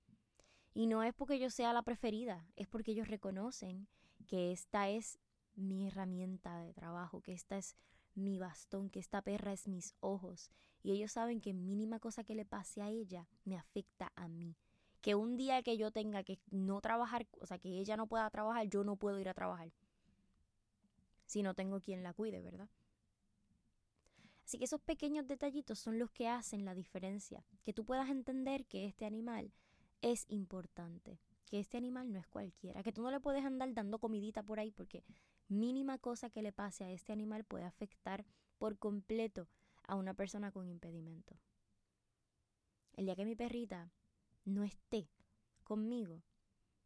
Y 0.74 0.86
no 0.86 1.02
es 1.02 1.14
porque 1.14 1.38
yo 1.38 1.50
sea 1.50 1.72
la 1.72 1.82
preferida, 1.82 2.46
es 2.56 2.66
porque 2.66 2.92
ellos 2.92 3.08
reconocen 3.08 3.88
que 4.26 4.52
esta 4.52 4.88
es 4.88 5.18
mi 5.54 5.86
herramienta 5.86 6.60
de 6.60 6.72
trabajo, 6.72 7.20
que 7.20 7.32
esta 7.32 7.58
es 7.58 7.76
mi 8.14 8.38
bastón, 8.38 8.90
que 8.90 9.00
esta 9.00 9.22
perra 9.22 9.52
es 9.52 9.68
mis 9.68 9.94
ojos. 10.00 10.50
Y 10.82 10.92
ellos 10.92 11.12
saben 11.12 11.40
que 11.40 11.52
mínima 11.52 11.98
cosa 11.98 12.24
que 12.24 12.34
le 12.34 12.44
pase 12.44 12.82
a 12.82 12.88
ella 12.88 13.28
me 13.44 13.56
afecta 13.56 14.12
a 14.16 14.28
mí 14.28 14.56
que 15.00 15.14
un 15.14 15.36
día 15.36 15.62
que 15.62 15.76
yo 15.76 15.90
tenga 15.90 16.22
que 16.24 16.38
no 16.50 16.80
trabajar, 16.80 17.26
o 17.40 17.46
sea, 17.46 17.58
que 17.58 17.68
ella 17.78 17.96
no 17.96 18.06
pueda 18.06 18.28
trabajar, 18.30 18.68
yo 18.68 18.84
no 18.84 18.96
puedo 18.96 19.18
ir 19.18 19.28
a 19.28 19.34
trabajar. 19.34 19.72
si 21.26 21.42
no 21.42 21.54
tengo 21.54 21.80
quien 21.80 22.02
la 22.02 22.12
cuide, 22.12 22.42
¿verdad? 22.42 22.68
Así 24.50 24.58
que 24.58 24.64
esos 24.64 24.80
pequeños 24.80 25.28
detallitos 25.28 25.78
son 25.78 26.00
los 26.00 26.10
que 26.10 26.26
hacen 26.26 26.64
la 26.64 26.74
diferencia, 26.74 27.44
que 27.62 27.72
tú 27.72 27.84
puedas 27.84 28.10
entender 28.10 28.66
que 28.66 28.84
este 28.84 29.04
animal 29.04 29.52
es 30.02 30.24
importante, 30.26 31.20
que 31.46 31.60
este 31.60 31.76
animal 31.76 32.10
no 32.10 32.18
es 32.18 32.26
cualquiera, 32.26 32.82
que 32.82 32.90
tú 32.90 33.00
no 33.00 33.12
le 33.12 33.20
puedes 33.20 33.44
andar 33.44 33.72
dando 33.74 34.00
comidita 34.00 34.42
por 34.42 34.58
ahí 34.58 34.72
porque 34.72 35.04
mínima 35.46 35.98
cosa 35.98 36.30
que 36.30 36.42
le 36.42 36.50
pase 36.50 36.82
a 36.82 36.90
este 36.90 37.12
animal 37.12 37.44
puede 37.44 37.62
afectar 37.62 38.26
por 38.58 38.76
completo 38.76 39.46
a 39.86 39.94
una 39.94 40.14
persona 40.14 40.50
con 40.50 40.66
impedimento. 40.66 41.38
El 42.94 43.04
día 43.04 43.14
que 43.14 43.26
mi 43.26 43.36
perrita 43.36 43.92
no 44.44 44.64
esté 44.64 45.08
conmigo, 45.62 46.24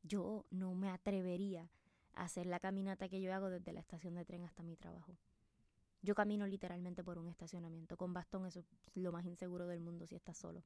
yo 0.03 0.45
no 0.51 0.75
me 0.75 0.91
atrevería 0.91 1.71
a 2.13 2.25
hacer 2.25 2.45
la 2.45 2.61
caminata 2.61 3.09
que 3.09 3.23
yo 3.23 3.33
hago 3.33 3.49
desde 3.49 3.73
la 3.73 3.81
estación 3.81 4.17
de 4.17 4.27
tren 4.27 4.45
hasta 4.45 4.63
mi 4.63 4.77
trabajo. 4.77 5.17
Yo 6.05 6.15
camino 6.15 6.47
literalmente 6.47 7.03
por 7.03 7.17
un 7.17 7.29
estacionamiento. 7.29 7.97
Con 7.97 8.13
bastón 8.13 8.45
eso 8.45 8.59
es 8.59 8.67
lo 8.93 9.11
más 9.11 9.25
inseguro 9.25 9.67
del 9.67 9.81
mundo 9.81 10.07
si 10.07 10.15
estás 10.15 10.37
solo. 10.37 10.63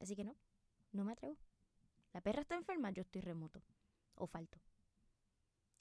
Así 0.00 0.14
que 0.14 0.22
no, 0.22 0.36
no 0.92 1.02
me 1.02 1.12
atrevo. 1.12 1.38
La 2.12 2.20
perra 2.20 2.42
está 2.42 2.56
enferma, 2.56 2.90
yo 2.90 3.00
estoy 3.00 3.22
remoto. 3.22 3.62
O 4.16 4.26
falto. 4.26 4.58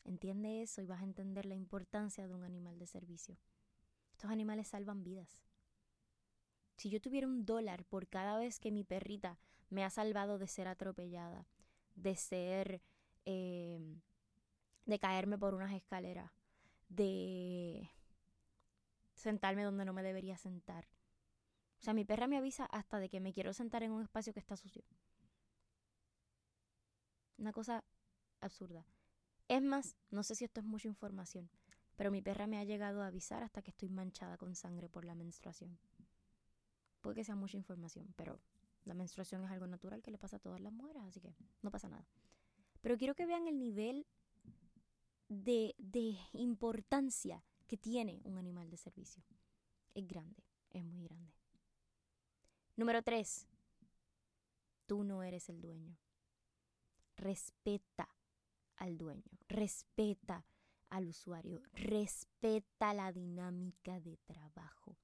Entiende 0.06 0.62
eso 0.62 0.82
y 0.82 0.86
vas 0.86 1.02
a 1.02 1.04
entender 1.04 1.46
la 1.46 1.56
importancia 1.56 2.26
de 2.26 2.34
un 2.34 2.46
animal 2.46 2.80
de 2.80 2.88
servicio. 2.88 3.38
Estos 4.14 4.32
animales 4.32 4.70
salvan 4.70 5.04
vidas. 5.04 5.42
Si 6.78 6.90
yo 6.90 7.02
tuviera 7.02 7.28
un 7.28 7.46
dólar 7.46 7.84
por 7.84 8.08
cada 8.08 8.38
vez 8.38 8.62
que 8.62 8.72
mi 8.72 8.86
perrita 8.86 9.38
me 9.70 9.84
ha 9.84 9.90
salvado 9.90 10.38
de 10.38 10.48
ser 10.48 10.70
atropellada, 10.70 11.48
de 11.96 12.16
ser, 12.16 12.82
eh, 13.26 14.00
de 14.86 15.00
caerme 15.00 15.38
por 15.38 15.54
unas 15.54 15.74
escaleras, 15.74 16.32
de 16.96 17.90
sentarme 19.16 19.64
donde 19.64 19.86
no 19.86 19.94
me 19.94 20.04
debería 20.04 20.38
sentar. 20.38 20.88
O 21.80 21.84
sea, 21.84 21.94
mi 21.94 22.06
perra 22.06 22.28
me 22.28 22.38
avisa 22.38 22.66
hasta 22.66 23.00
de 23.00 23.10
que 23.10 23.20
me 23.20 23.34
quiero 23.34 23.54
sentar 23.54 23.84
en 23.84 23.92
un 23.92 24.04
espacio 24.04 24.34
que 24.34 24.40
está 24.40 24.56
sucio. 24.56 24.84
Una 27.38 27.52
cosa 27.52 27.84
absurda. 28.40 28.86
Es 29.48 29.62
más, 29.62 29.98
no 30.10 30.24
sé 30.24 30.36
si 30.36 30.46
esto 30.46 30.62
es 30.62 30.66
mucha 30.66 30.88
información, 30.88 31.50
pero 31.96 32.12
mi 32.12 32.22
perra 32.22 32.48
me 32.48 32.58
ha 32.58 32.64
llegado 32.64 33.02
a 33.02 33.08
avisar 33.08 33.44
hasta 33.44 33.62
que 33.62 33.72
estoy 33.72 33.90
manchada 33.90 34.38
con 34.38 34.56
sangre 34.56 34.88
por 34.90 35.04
la 35.04 35.16
menstruación. 35.16 35.78
Puede 37.02 37.18
que 37.18 37.24
sea 37.26 37.36
mucha 37.36 37.58
información, 37.58 38.14
pero 38.16 38.40
la 38.86 38.94
menstruación 38.94 39.44
es 39.44 39.52
algo 39.52 39.68
natural 39.68 40.02
que 40.02 40.12
le 40.12 40.18
pasa 40.18 40.38
a 40.38 40.40
todas 40.40 40.62
las 40.62 40.72
mujeres, 40.72 41.04
así 41.04 41.20
que 41.20 41.36
no 41.62 41.70
pasa 41.72 41.90
nada. 41.90 42.06
Pero 42.82 42.98
quiero 42.98 43.16
que 43.16 43.26
vean 43.26 43.48
el 43.48 43.60
nivel 43.60 44.06
de, 45.34 45.76
de 45.78 46.16
importancia 46.34 47.44
que 47.68 47.78
tiene 47.78 48.22
un 48.24 48.38
animal 48.38 48.70
de 48.70 48.78
servicio. 48.78 49.24
Es 49.94 50.08
grande, 50.08 50.44
es 50.72 50.84
muy 50.84 51.04
grande. 51.04 51.34
Número 52.76 53.02
tres, 53.04 53.48
tú 54.86 55.04
no 55.04 55.24
eres 55.24 55.50
el 55.50 55.62
dueño. 55.62 55.98
Respeta 57.16 58.10
al 58.76 58.98
dueño, 58.98 59.32
respeta 59.48 60.46
al 60.90 61.08
usuario, 61.08 61.62
respeta 61.74 62.94
la 62.94 63.12
dinámica 63.12 64.00
de 64.00 64.18
trabajo 64.26 64.98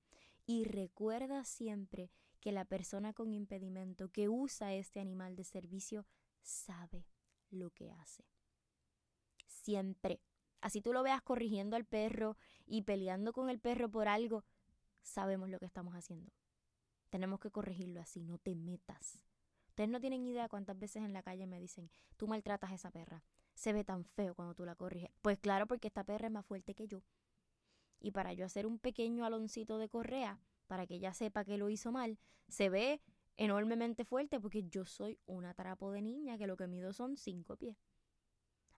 y 0.46 0.64
recuerda 0.64 1.44
siempre 1.46 2.12
que 2.40 2.52
la 2.52 2.66
persona 2.66 3.14
con 3.14 3.34
impedimento 3.34 4.10
que 4.10 4.30
usa 4.30 4.74
este 4.74 5.00
animal 5.00 5.36
de 5.36 5.44
servicio 5.44 6.06
sabe 6.42 7.06
lo 7.52 7.70
que 7.72 7.92
hace 7.92 8.26
siempre. 9.70 10.20
Así 10.62 10.82
tú 10.82 10.94
lo 10.94 11.04
veas 11.04 11.22
corrigiendo 11.22 11.76
al 11.76 11.86
perro 11.86 12.38
y 12.66 12.82
peleando 12.82 13.34
con 13.34 13.52
el 13.52 13.60
perro 13.60 13.88
por 13.88 14.08
algo, 14.08 14.44
sabemos 15.04 15.48
lo 15.48 15.60
que 15.60 15.68
estamos 15.68 15.94
haciendo. 15.94 16.32
Tenemos 17.12 17.40
que 17.40 17.52
corregirlo 17.52 18.02
así, 18.02 18.24
no 18.24 18.40
te 18.40 18.56
metas. 18.56 19.24
Ustedes 19.68 19.90
no 19.92 20.00
tienen 20.00 20.26
idea 20.26 20.50
cuántas 20.50 20.78
veces 20.80 21.04
en 21.04 21.14
la 21.14 21.22
calle 21.22 21.46
me 21.46 21.60
dicen, 21.60 21.92
tú 22.18 22.28
maltratas 22.28 22.72
a 22.72 22.76
esa 22.76 22.90
perra, 22.90 23.24
se 23.54 23.72
ve 23.72 23.84
tan 23.84 24.06
feo 24.06 24.34
cuando 24.34 24.56
tú 24.56 24.66
la 24.66 24.74
corriges. 24.74 25.12
Pues 25.22 25.38
claro, 25.38 25.68
porque 25.68 25.88
esta 25.88 26.04
perra 26.04 26.28
es 26.28 26.34
más 26.34 26.48
fuerte 26.48 26.74
que 26.74 26.88
yo. 26.88 27.04
Y 28.00 28.10
para 28.10 28.34
yo 28.34 28.44
hacer 28.44 28.66
un 28.66 28.80
pequeño 28.80 29.24
aloncito 29.24 29.78
de 29.78 29.88
correa, 29.88 30.40
para 30.66 30.88
que 30.88 30.96
ella 30.96 31.14
sepa 31.14 31.46
que 31.46 31.60
lo 31.60 31.70
hizo 31.70 31.92
mal, 31.92 32.18
se 32.48 32.70
ve 32.70 33.02
enormemente 33.38 34.04
fuerte 34.04 34.40
porque 34.40 34.64
yo 34.64 34.86
soy 34.86 35.20
una 35.28 35.54
trapo 35.54 35.92
de 35.92 36.02
niña 36.02 36.40
que 36.40 36.48
lo 36.48 36.58
que 36.58 36.66
mido 36.66 36.92
son 36.92 37.18
cinco 37.18 37.56
pies. 37.56 37.78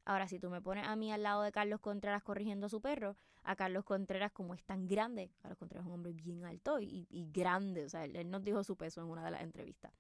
Ahora, 0.04 0.28
si 0.28 0.40
tú 0.40 0.50
me 0.50 0.62
pones 0.62 0.88
a 0.88 0.96
mí 0.96 1.12
al 1.12 1.24
lado 1.24 1.44
de 1.44 1.52
Carlos 1.52 1.80
Contreras 1.80 2.24
corrigiendo 2.24 2.66
a 2.66 2.70
su 2.70 2.82
perro, 2.82 3.18
a 3.44 3.56
Carlos 3.56 3.84
Contreras, 3.86 4.32
como 4.32 4.54
es 4.56 4.64
tan 4.64 4.88
grande, 4.88 5.32
Carlos 5.42 5.58
Contreras 5.60 5.86
es 5.86 5.88
un 5.88 5.94
hombre 5.94 6.14
bien 6.14 6.44
alto 6.44 6.80
y, 6.80 7.08
grande, 7.32 7.86
o 7.86 7.90
sea, 7.90 8.06
él, 8.06 8.30
nos 8.30 8.44
dijo 8.44 8.64
su 8.64 8.76
peso 8.76 9.02
en 9.02 9.08
una 9.08 9.24
de 9.24 9.32
las 9.32 9.42
entrevistas. 9.42 9.94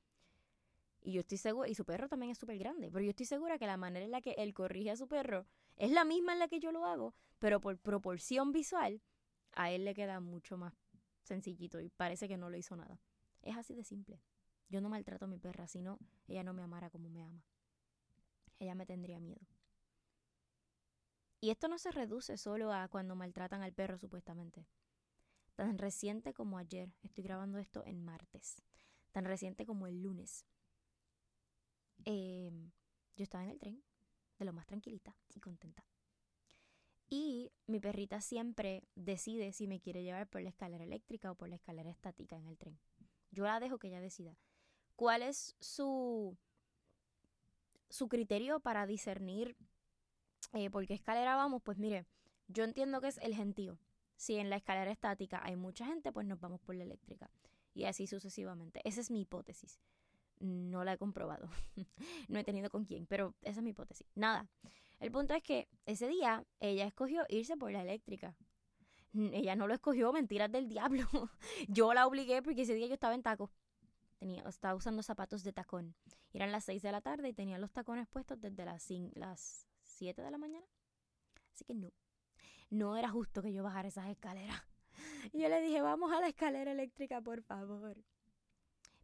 Y 1.04 1.14
yo 1.14 1.22
estoy 1.22 1.38
segura, 1.38 1.68
y 1.68 1.76
su 1.76 1.86
perro 1.86 2.08
también 2.08 2.32
es 2.32 2.38
súper 2.38 2.58
grande, 2.58 2.90
pero 2.92 3.04
yo 3.04 3.10
estoy 3.10 3.26
segura 3.26 3.58
que 3.58 3.66
la 3.66 3.78
manera 3.78 4.06
en 4.06 4.12
la 4.12 4.22
que 4.22 4.32
él 4.38 4.54
corrige 4.54 4.92
a 4.92 4.96
su 4.96 5.08
perro 5.08 5.46
es 5.78 5.92
la 5.92 6.04
misma 6.04 6.34
en 6.34 6.40
la 6.40 6.48
que 6.48 6.60
yo 6.60 6.72
lo 6.72 6.86
hago, 6.86 7.16
pero 7.40 7.60
por 7.60 7.78
proporción 7.78 8.52
visual, 8.52 9.02
a 9.54 9.72
él 9.72 9.86
le 9.86 9.94
queda 9.94 10.20
mucho 10.20 10.58
más 10.58 10.74
sencillito 11.24 11.80
y 11.80 11.90
parece 11.90 12.28
que 12.28 12.38
no 12.38 12.50
lo 12.50 12.58
hizo 12.58 12.76
nada. 12.76 13.00
Es 13.42 13.58
así 13.58 13.76
de 13.76 13.84
simple. 13.84 14.22
Yo 14.70 14.82
no 14.82 14.90
maltrato 14.90 15.26
a 15.26 15.28
mi 15.28 15.40
perra, 15.40 15.68
sino 15.68 16.00
ella 16.28 16.44
no 16.44 16.54
me 16.54 16.64
amara 16.64 16.90
como 16.90 17.10
me 17.10 17.24
ama. 17.24 17.44
Ella 18.60 18.76
me 18.76 18.86
tendría 18.86 19.20
miedo. 19.20 19.42
Y 21.42 21.50
esto 21.50 21.68
no 21.68 21.80
se 21.80 21.92
reduce 21.92 22.38
solo 22.38 22.72
a 22.72 22.88
cuando 22.88 23.16
maltratan 23.16 23.64
al 23.64 23.74
perro 23.74 23.98
supuestamente. 23.98 24.68
Tan 25.56 25.80
reciente 25.80 26.36
como 26.36 26.60
ayer, 26.60 26.94
estoy 27.02 27.24
grabando 27.24 27.58
esto 27.58 27.84
en 27.86 28.06
martes, 28.06 28.62
tan 29.12 29.26
reciente 29.26 29.66
como 29.66 29.88
el 29.88 30.04
lunes. 30.04 30.46
Em, 32.06 32.72
yo 33.16 33.24
estaba 33.24 33.44
en 33.44 33.50
el 33.50 33.60
tren, 33.60 33.84
de 34.38 34.46
lo 34.46 34.54
más 34.54 34.68
tranquilita 34.68 35.18
y 35.34 35.40
contenta. 35.40 35.84
Y 37.10 37.52
mi 37.66 37.80
perrita 37.80 38.22
siempre 38.22 38.88
decide 38.96 39.52
si 39.52 39.68
me 39.68 39.82
quiere 39.82 40.04
llevar 40.04 40.30
por 40.30 40.42
la 40.42 40.50
escalera 40.50 40.84
eléctrica 40.84 41.32
o 41.32 41.36
por 41.36 41.50
la 41.50 41.56
escalera 41.56 41.90
estática 41.90 42.38
en 42.38 42.46
el 42.46 42.58
tren. 42.58 42.80
Yo 43.32 43.46
la 43.46 43.60
dejo 43.60 43.80
que 43.80 43.88
ella 43.88 44.00
decida. 44.00 44.38
¿Cuál 44.96 45.24
es 45.24 45.56
su, 45.60 46.38
su 47.90 48.08
criterio 48.08 48.60
para 48.60 48.86
discernir 48.86 49.58
eh, 50.54 50.70
porque 50.70 50.94
escalera 50.94 51.36
vamos, 51.36 51.62
pues 51.62 51.78
mire, 51.78 52.06
yo 52.48 52.64
entiendo 52.64 53.02
que 53.02 53.08
es 53.08 53.18
el 53.20 53.36
gentío. 53.36 53.78
Si 54.16 54.38
en 54.38 54.50
la 54.50 54.58
escalera 54.58 54.92
estática 54.92 55.42
hay 55.44 55.56
mucha 55.56 55.86
gente, 55.86 56.12
pues 56.12 56.28
nos 56.28 56.40
vamos 56.40 56.62
por 56.62 56.76
la 56.76 56.84
eléctrica. 56.84 57.30
Y 57.74 57.86
así 57.86 58.08
sucesivamente. 58.08 58.82
Esa 58.84 59.02
es 59.02 59.10
mi 59.10 59.22
hipótesis. 59.22 59.80
No 60.40 60.84
la 60.84 60.94
he 60.94 60.98
comprobado. 60.98 61.50
no 62.28 62.40
he 62.40 62.44
tenido 62.44 62.70
con 62.70 62.86
quién, 62.86 63.06
pero 63.08 63.34
esa 63.42 63.60
es 63.60 63.64
mi 63.64 63.72
hipótesis. 63.72 64.08
Nada. 64.16 64.50
El 65.00 65.12
punto 65.12 65.34
es 65.34 65.42
que 65.42 65.68
ese 65.86 66.08
día 66.08 66.46
ella 66.60 66.86
escogió 66.86 67.26
irse 67.30 67.58
por 67.58 67.72
la 67.72 67.82
eléctrica. 67.82 68.36
Ella 69.14 69.56
no 69.56 69.68
lo 69.68 69.74
escogió, 69.74 70.14
mentiras 70.14 70.52
del 70.52 70.68
diablo. 70.70 71.08
yo 71.68 71.94
la 71.94 72.06
obligué 72.06 72.42
porque 72.42 72.62
ese 72.62 72.76
día 72.76 72.88
yo 72.88 72.94
estaba 72.94 73.16
en 73.16 73.24
taco. 73.24 73.52
Tenía, 74.20 74.44
estaba 74.44 74.76
usando 74.76 75.02
zapatos 75.02 75.44
de 75.44 75.54
tacón. 75.54 75.96
Eran 76.32 76.52
las 76.52 76.66
6 76.66 76.82
de 76.82 76.92
la 76.92 77.02
tarde 77.02 77.30
y 77.30 77.34
tenía 77.34 77.58
los 77.58 77.72
tacones 77.72 78.08
puestos 78.08 78.40
desde 78.40 78.66
las, 78.66 78.88
las 79.16 79.68
7 80.02 80.20
de 80.20 80.32
la 80.32 80.40
mañana. 80.40 80.66
Así 81.54 81.64
que 81.64 81.76
no, 81.76 81.92
no 82.72 82.98
era 82.98 83.10
justo 83.10 83.44
que 83.44 83.54
yo 83.54 83.62
bajara 83.62 83.88
esas 83.88 84.10
escaleras. 84.10 84.60
Yo 85.34 85.48
le 85.48 85.62
dije, 85.62 85.80
vamos 85.82 86.12
a 86.12 86.20
la 86.20 86.28
escalera 86.28 86.72
eléctrica, 86.72 87.22
por 87.22 87.44
favor. 87.44 88.04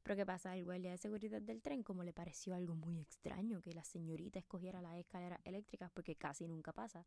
Pero 0.01 0.15
¿qué 0.15 0.25
pasa? 0.25 0.55
El 0.55 0.65
guardia 0.65 0.89
de 0.89 0.97
seguridad 0.97 1.39
del 1.39 1.61
tren, 1.61 1.83
como 1.83 2.03
le 2.03 2.13
pareció 2.13 2.55
algo 2.55 2.73
muy 2.73 2.99
extraño 2.99 3.61
que 3.61 3.73
la 3.73 3.83
señorita 3.83 4.39
escogiera 4.39 4.81
las 4.81 4.95
escaleras 4.95 5.39
eléctricas, 5.43 5.91
porque 5.91 6.15
casi 6.15 6.47
nunca 6.47 6.73
pasa. 6.73 7.05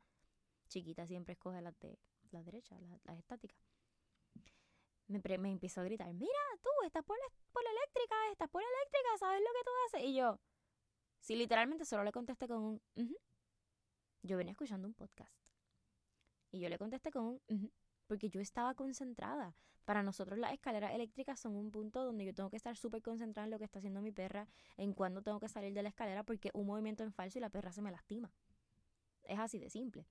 Chiquita 0.69 1.05
siempre 1.05 1.33
escoge 1.33 1.61
las 1.61 1.77
de 1.81 1.99
la 2.31 2.45
derecha, 2.45 2.79
las, 3.05 3.19
estáticas. 3.19 3.59
Me, 5.09 5.21
me 5.39 5.51
empezó 5.51 5.81
a 5.81 5.85
gritar, 5.85 6.15
mira, 6.15 6.39
tú 6.63 6.71
estás 6.87 7.05
por 7.05 7.19
la, 7.19 7.71
eléctrica, 7.71 8.15
estás 8.31 8.49
por 8.49 8.63
la 8.63 8.69
eléctrica, 8.69 9.19
¿sabes 9.19 9.41
lo 9.41 9.53
que 9.53 9.65
tú 9.65 9.71
haces? 9.87 10.09
Y 10.09 10.15
yo, 10.15 10.39
sí, 11.19 11.35
literalmente 11.35 11.85
solo 11.85 12.05
le 12.05 12.13
contesté 12.13 12.47
con 12.47 12.63
un, 12.63 12.81
yo 14.23 14.37
venía 14.37 14.53
escuchando 14.53 14.87
un 14.87 14.95
podcast. 14.95 15.33
Y 16.53 16.61
yo 16.61 16.69
le 16.69 16.79
contesté 16.79 17.11
con 17.11 17.41
un, 17.47 17.73
porque 18.07 18.29
yo 18.29 18.41
estaba 18.41 18.75
concentrada. 18.75 19.55
Para 19.85 20.03
nosotros 20.03 20.39
las 20.39 20.53
escaleras 20.53 20.93
eléctricas 20.93 21.39
son 21.39 21.57
un 21.57 21.71
punto 21.71 22.05
donde 22.05 22.25
yo 22.25 22.35
tengo 22.35 22.51
que 22.51 22.57
estar 22.57 22.77
súper 22.77 23.03
concentrada 23.03 23.47
en 23.47 23.51
lo 23.51 23.59
que 23.59 23.65
está 23.65 23.79
haciendo 23.79 24.03
mi 24.03 24.13
perra, 24.13 24.49
en 24.77 24.93
cuándo 24.93 25.23
tengo 25.23 25.41
que 25.41 25.49
salir 25.49 25.73
de 25.75 25.83
la 25.83 25.89
escalera, 25.89 26.25
porque 26.25 26.51
un 26.53 26.67
movimiento 26.67 27.03
en 27.03 27.13
falso 27.13 27.39
y 27.39 27.41
la 27.41 27.51
perra 27.51 27.73
se 27.73 27.83
me 27.83 27.91
lastima. 27.91 28.33
Es 29.25 29.39
así 29.39 29.59
de 29.59 29.71
simple. 29.71 30.07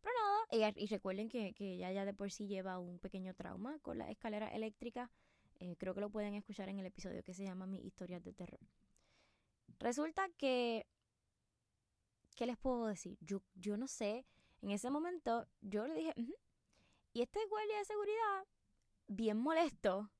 Pero 0.00 0.14
nada, 0.50 0.72
y, 0.76 0.86
recuerden 0.86 1.28
que, 1.28 1.52
que, 1.52 1.74
ella 1.74 1.92
ya 1.92 2.04
de 2.04 2.14
por 2.14 2.30
sí 2.30 2.46
lleva 2.46 2.78
un 2.78 2.98
pequeño 2.98 3.34
trauma 3.34 3.78
con 3.80 3.98
la 3.98 4.10
escalera 4.10 4.48
eléctrica. 4.48 5.10
Eh, 5.60 5.76
creo 5.78 5.94
que 5.94 6.00
lo 6.00 6.10
pueden 6.10 6.34
escuchar 6.34 6.68
en 6.70 6.78
el 6.78 6.86
episodio 6.86 7.22
que 7.22 7.34
se 7.34 7.44
llama 7.44 7.66
Mi 7.66 7.80
historias 7.86 8.22
de 8.24 8.32
terror. 8.32 8.60
Resulta 9.78 10.28
que 10.36 10.86
¿qué 12.34 12.46
les 12.46 12.58
puedo 12.58 12.86
decir? 12.86 13.18
Yo, 13.20 13.76
no 13.76 13.86
sé 13.86 14.26
En 14.60 14.70
ese 14.70 14.90
momento 14.90 15.46
yo 15.60 15.86
le 15.86 15.94
dije, 15.94 16.14
y 17.12 17.20
este 17.20 17.44
guardia 17.46 17.78
de 17.78 17.84
seguridad, 17.84 18.46
bien 19.08 19.36
molesto, 19.36 20.10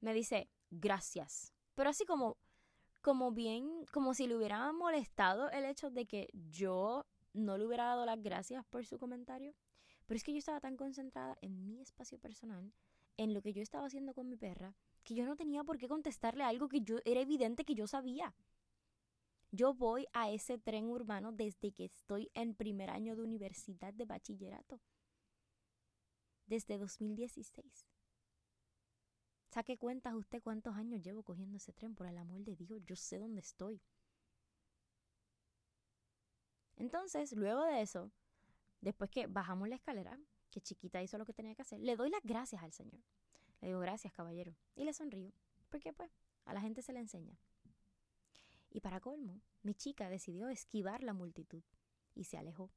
me 0.00 0.12
dice, 0.12 0.50
gracias. 0.70 1.52
Pero 1.74 1.90
así 1.90 2.04
como, 2.04 2.36
como 3.00 3.32
bien, 3.32 3.86
como 3.92 4.12
si 4.12 4.26
le 4.26 4.36
hubiera 4.36 4.70
molestado 4.72 5.50
el 5.50 5.64
hecho 5.64 5.90
de 5.90 6.06
que 6.06 6.28
yo 6.50 7.06
no 7.32 7.56
le 7.56 7.66
hubiera 7.66 7.86
dado 7.86 8.04
las 8.04 8.20
gracias 8.22 8.64
por 8.66 8.84
su 8.84 8.98
comentario. 8.98 9.54
Pero 10.06 10.16
es 10.16 10.24
que 10.24 10.32
yo 10.32 10.38
estaba 10.38 10.60
tan 10.60 10.76
concentrada 10.76 11.38
en 11.40 11.64
mi 11.64 11.80
espacio 11.80 12.18
personal, 12.18 12.72
en 13.16 13.32
lo 13.32 13.40
que 13.40 13.52
yo 13.52 13.62
estaba 13.62 13.86
haciendo 13.86 14.12
con 14.12 14.28
mi 14.28 14.36
perra, 14.36 14.74
que 15.04 15.14
yo 15.14 15.24
no 15.24 15.36
tenía 15.36 15.64
por 15.64 15.78
qué 15.78 15.88
contestarle 15.88 16.44
algo 16.44 16.68
que 16.68 16.82
yo 16.82 16.98
era 17.04 17.20
evidente 17.20 17.64
que 17.64 17.74
yo 17.74 17.86
sabía. 17.86 18.34
Yo 19.54 19.74
voy 19.74 20.06
a 20.14 20.30
ese 20.30 20.56
tren 20.56 20.86
urbano 20.86 21.30
desde 21.30 21.72
que 21.72 21.84
estoy 21.84 22.30
en 22.32 22.54
primer 22.54 22.88
año 22.88 23.14
de 23.14 23.22
universidad 23.22 23.92
de 23.92 24.06
bachillerato. 24.06 24.80
Desde 26.46 26.78
2016. 26.78 27.86
Saque 29.50 29.76
cuentas 29.76 30.14
usted 30.14 30.42
cuántos 30.42 30.74
años 30.76 31.02
llevo 31.02 31.22
cogiendo 31.22 31.58
ese 31.58 31.74
tren, 31.74 31.94
por 31.94 32.06
el 32.06 32.16
amor 32.16 32.42
de 32.42 32.56
Dios, 32.56 32.80
yo 32.86 32.96
sé 32.96 33.18
dónde 33.18 33.42
estoy. 33.42 33.82
Entonces, 36.76 37.32
luego 37.32 37.62
de 37.66 37.82
eso, 37.82 38.10
después 38.80 39.10
que 39.10 39.26
bajamos 39.26 39.68
la 39.68 39.74
escalera, 39.74 40.18
que 40.50 40.62
chiquita 40.62 41.02
hizo 41.02 41.18
lo 41.18 41.26
que 41.26 41.34
tenía 41.34 41.54
que 41.54 41.60
hacer, 41.60 41.78
le 41.78 41.96
doy 41.96 42.08
las 42.08 42.22
gracias 42.22 42.62
al 42.62 42.72
Señor. 42.72 43.02
Le 43.60 43.68
digo, 43.68 43.80
gracias, 43.80 44.14
caballero. 44.14 44.56
Y 44.74 44.84
le 44.84 44.94
sonrío, 44.94 45.30
porque 45.68 45.92
pues 45.92 46.10
a 46.46 46.54
la 46.54 46.62
gente 46.62 46.80
se 46.80 46.94
le 46.94 47.00
enseña. 47.00 47.38
Y 48.72 48.80
para 48.80 49.00
colmo, 49.00 49.42
mi 49.62 49.74
chica 49.74 50.08
decidió 50.08 50.48
esquivar 50.48 51.02
la 51.02 51.12
multitud 51.12 51.62
y 52.14 52.24
se 52.24 52.38
alejó. 52.38 52.70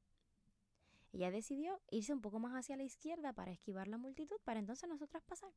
Ella 1.12 1.30
decidió 1.30 1.80
irse 1.90 2.12
un 2.12 2.20
poco 2.20 2.38
más 2.38 2.52
hacia 2.52 2.76
la 2.76 2.82
izquierda 2.82 3.32
para 3.32 3.50
esquivar 3.50 3.88
la 3.88 3.96
multitud, 3.96 4.36
para 4.44 4.60
entonces 4.60 4.86
nosotras 4.88 5.22
pasar. 5.22 5.50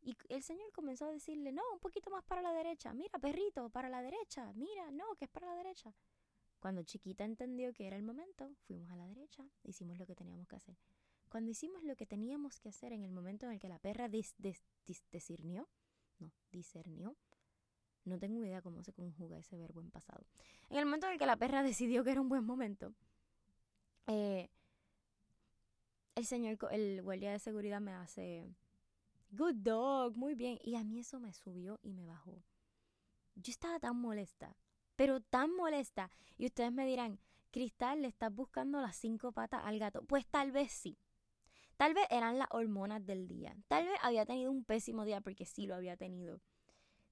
Y 0.00 0.16
el 0.28 0.44
Señor 0.44 0.70
comenzó 0.72 1.06
a 1.06 1.10
decirle, 1.10 1.50
no, 1.50 1.62
un 1.72 1.80
poquito 1.80 2.10
más 2.10 2.22
para 2.24 2.42
la 2.42 2.52
derecha, 2.52 2.94
mira, 2.94 3.18
perrito, 3.18 3.68
para 3.70 3.88
la 3.88 4.00
derecha, 4.00 4.52
mira, 4.54 4.92
no, 4.92 5.16
que 5.16 5.24
es 5.24 5.30
para 5.30 5.48
la 5.48 5.56
derecha. 5.56 5.92
Cuando 6.60 6.84
chiquita 6.84 7.24
entendió 7.24 7.72
que 7.72 7.88
era 7.88 7.96
el 7.96 8.04
momento, 8.04 8.54
fuimos 8.60 8.90
a 8.92 8.96
la 8.96 9.06
derecha, 9.08 9.44
hicimos 9.64 9.98
lo 9.98 10.06
que 10.06 10.14
teníamos 10.14 10.46
que 10.46 10.56
hacer. 10.56 10.78
Cuando 11.28 11.50
hicimos 11.50 11.82
lo 11.82 11.96
que 11.96 12.06
teníamos 12.06 12.60
que 12.60 12.68
hacer 12.68 12.92
en 12.92 13.02
el 13.02 13.10
momento 13.10 13.46
en 13.46 13.52
el 13.52 13.58
que 13.58 13.68
la 13.68 13.80
perra 13.80 14.08
discernió, 14.08 15.68
no, 16.20 16.32
discernió, 16.52 17.16
no 18.08 18.18
tengo 18.18 18.42
idea 18.42 18.62
cómo 18.62 18.82
se 18.82 18.92
conjuga 18.92 19.38
ese 19.38 19.56
verbo 19.56 19.80
en 19.80 19.90
pasado. 19.90 20.26
En 20.70 20.78
el 20.78 20.84
momento 20.86 21.06
en 21.06 21.12
el 21.14 21.18
que 21.18 21.26
la 21.26 21.36
perra 21.36 21.62
decidió 21.62 22.04
que 22.04 22.10
era 22.10 22.20
un 22.20 22.28
buen 22.28 22.44
momento, 22.44 22.94
eh, 24.06 24.50
el 26.14 26.26
señor, 26.26 26.58
el 26.72 27.02
guardia 27.02 27.30
de 27.30 27.38
seguridad 27.38 27.80
me 27.80 27.92
hace, 27.92 28.56
good 29.30 29.54
dog, 29.54 30.16
muy 30.16 30.34
bien. 30.34 30.58
Y 30.64 30.74
a 30.74 30.84
mí 30.84 30.98
eso 30.98 31.20
me 31.20 31.32
subió 31.32 31.78
y 31.82 31.92
me 31.92 32.06
bajó. 32.06 32.42
Yo 33.36 33.50
estaba 33.50 33.78
tan 33.78 34.00
molesta, 34.00 34.56
pero 34.96 35.20
tan 35.20 35.54
molesta. 35.54 36.10
Y 36.36 36.46
ustedes 36.46 36.72
me 36.72 36.86
dirán, 36.86 37.20
Cristal, 37.50 38.02
¿le 38.02 38.08
estás 38.08 38.34
buscando 38.34 38.80
las 38.80 38.96
cinco 38.96 39.32
patas 39.32 39.62
al 39.64 39.78
gato? 39.78 40.02
Pues 40.02 40.26
tal 40.26 40.50
vez 40.50 40.72
sí. 40.72 40.98
Tal 41.76 41.94
vez 41.94 42.06
eran 42.10 42.38
las 42.38 42.48
hormonas 42.50 43.06
del 43.06 43.28
día. 43.28 43.56
Tal 43.68 43.86
vez 43.86 43.96
había 44.02 44.26
tenido 44.26 44.50
un 44.50 44.64
pésimo 44.64 45.04
día 45.04 45.20
porque 45.20 45.44
sí 45.46 45.66
lo 45.66 45.76
había 45.76 45.96
tenido. 45.96 46.40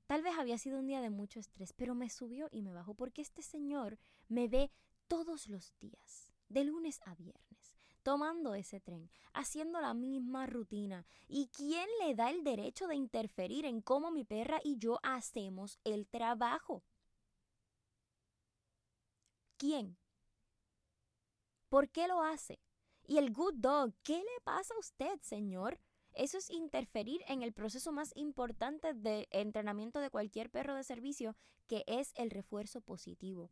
Tal 0.07 0.23
vez 0.23 0.39
había 0.39 0.57
sido 0.57 0.79
un 0.79 0.87
día 0.87 1.01
de 1.01 1.11
mucho 1.11 1.41
estrés, 1.41 1.73
pero 1.73 1.95
me 1.95 2.11
subió 2.11 2.49
y 2.53 2.63
me 2.63 2.73
bajó 2.73 2.95
porque 2.95 3.23
este 3.23 3.43
señor 3.43 3.99
me 4.29 4.47
ve 4.47 4.71
todos 5.09 5.49
los 5.49 5.75
días, 5.81 6.33
de 6.49 6.65
lunes 6.65 7.01
a 7.05 7.15
viernes, 7.17 7.77
tomando 8.03 8.55
ese 8.55 8.81
tren, 8.81 9.11
haciendo 9.33 9.81
la 9.81 9.95
misma 9.95 10.47
rutina. 10.47 11.07
¿Y 11.27 11.49
quién 11.49 11.89
le 12.01 12.15
da 12.15 12.31
el 12.31 12.45
derecho 12.45 12.87
de 12.87 12.95
interferir 12.95 13.65
en 13.65 13.81
cómo 13.81 14.13
mi 14.13 14.25
perra 14.25 14.61
y 14.63 14.79
yo 14.79 15.01
hacemos 15.03 15.79
el 15.83 16.07
trabajo? 16.07 16.85
¿Quién? 19.57 19.97
¿Por 21.69 21.88
qué 21.90 22.07
lo 22.07 22.23
hace? 22.23 22.61
Y 23.03 23.19
el 23.19 23.33
good 23.33 23.55
dog, 23.55 23.92
¿qué 24.03 24.19
le 24.19 24.40
pasa 24.45 24.75
a 24.75 24.79
usted, 24.79 25.21
señor? 25.21 25.81
Eso 26.16 26.38
es 26.38 26.48
interferir 26.48 27.20
en 27.29 27.42
el 27.42 27.52
proceso 27.52 27.92
más 27.92 28.11
importante 28.16 28.94
de 28.94 29.29
entrenamiento 29.31 30.00
de 30.00 30.09
cualquier 30.09 30.48
perro 30.48 30.74
de 30.74 30.83
servicio, 30.83 31.37
que 31.66 31.85
es 31.87 32.14
el 32.16 32.31
refuerzo 32.31 32.81
positivo. 32.81 33.50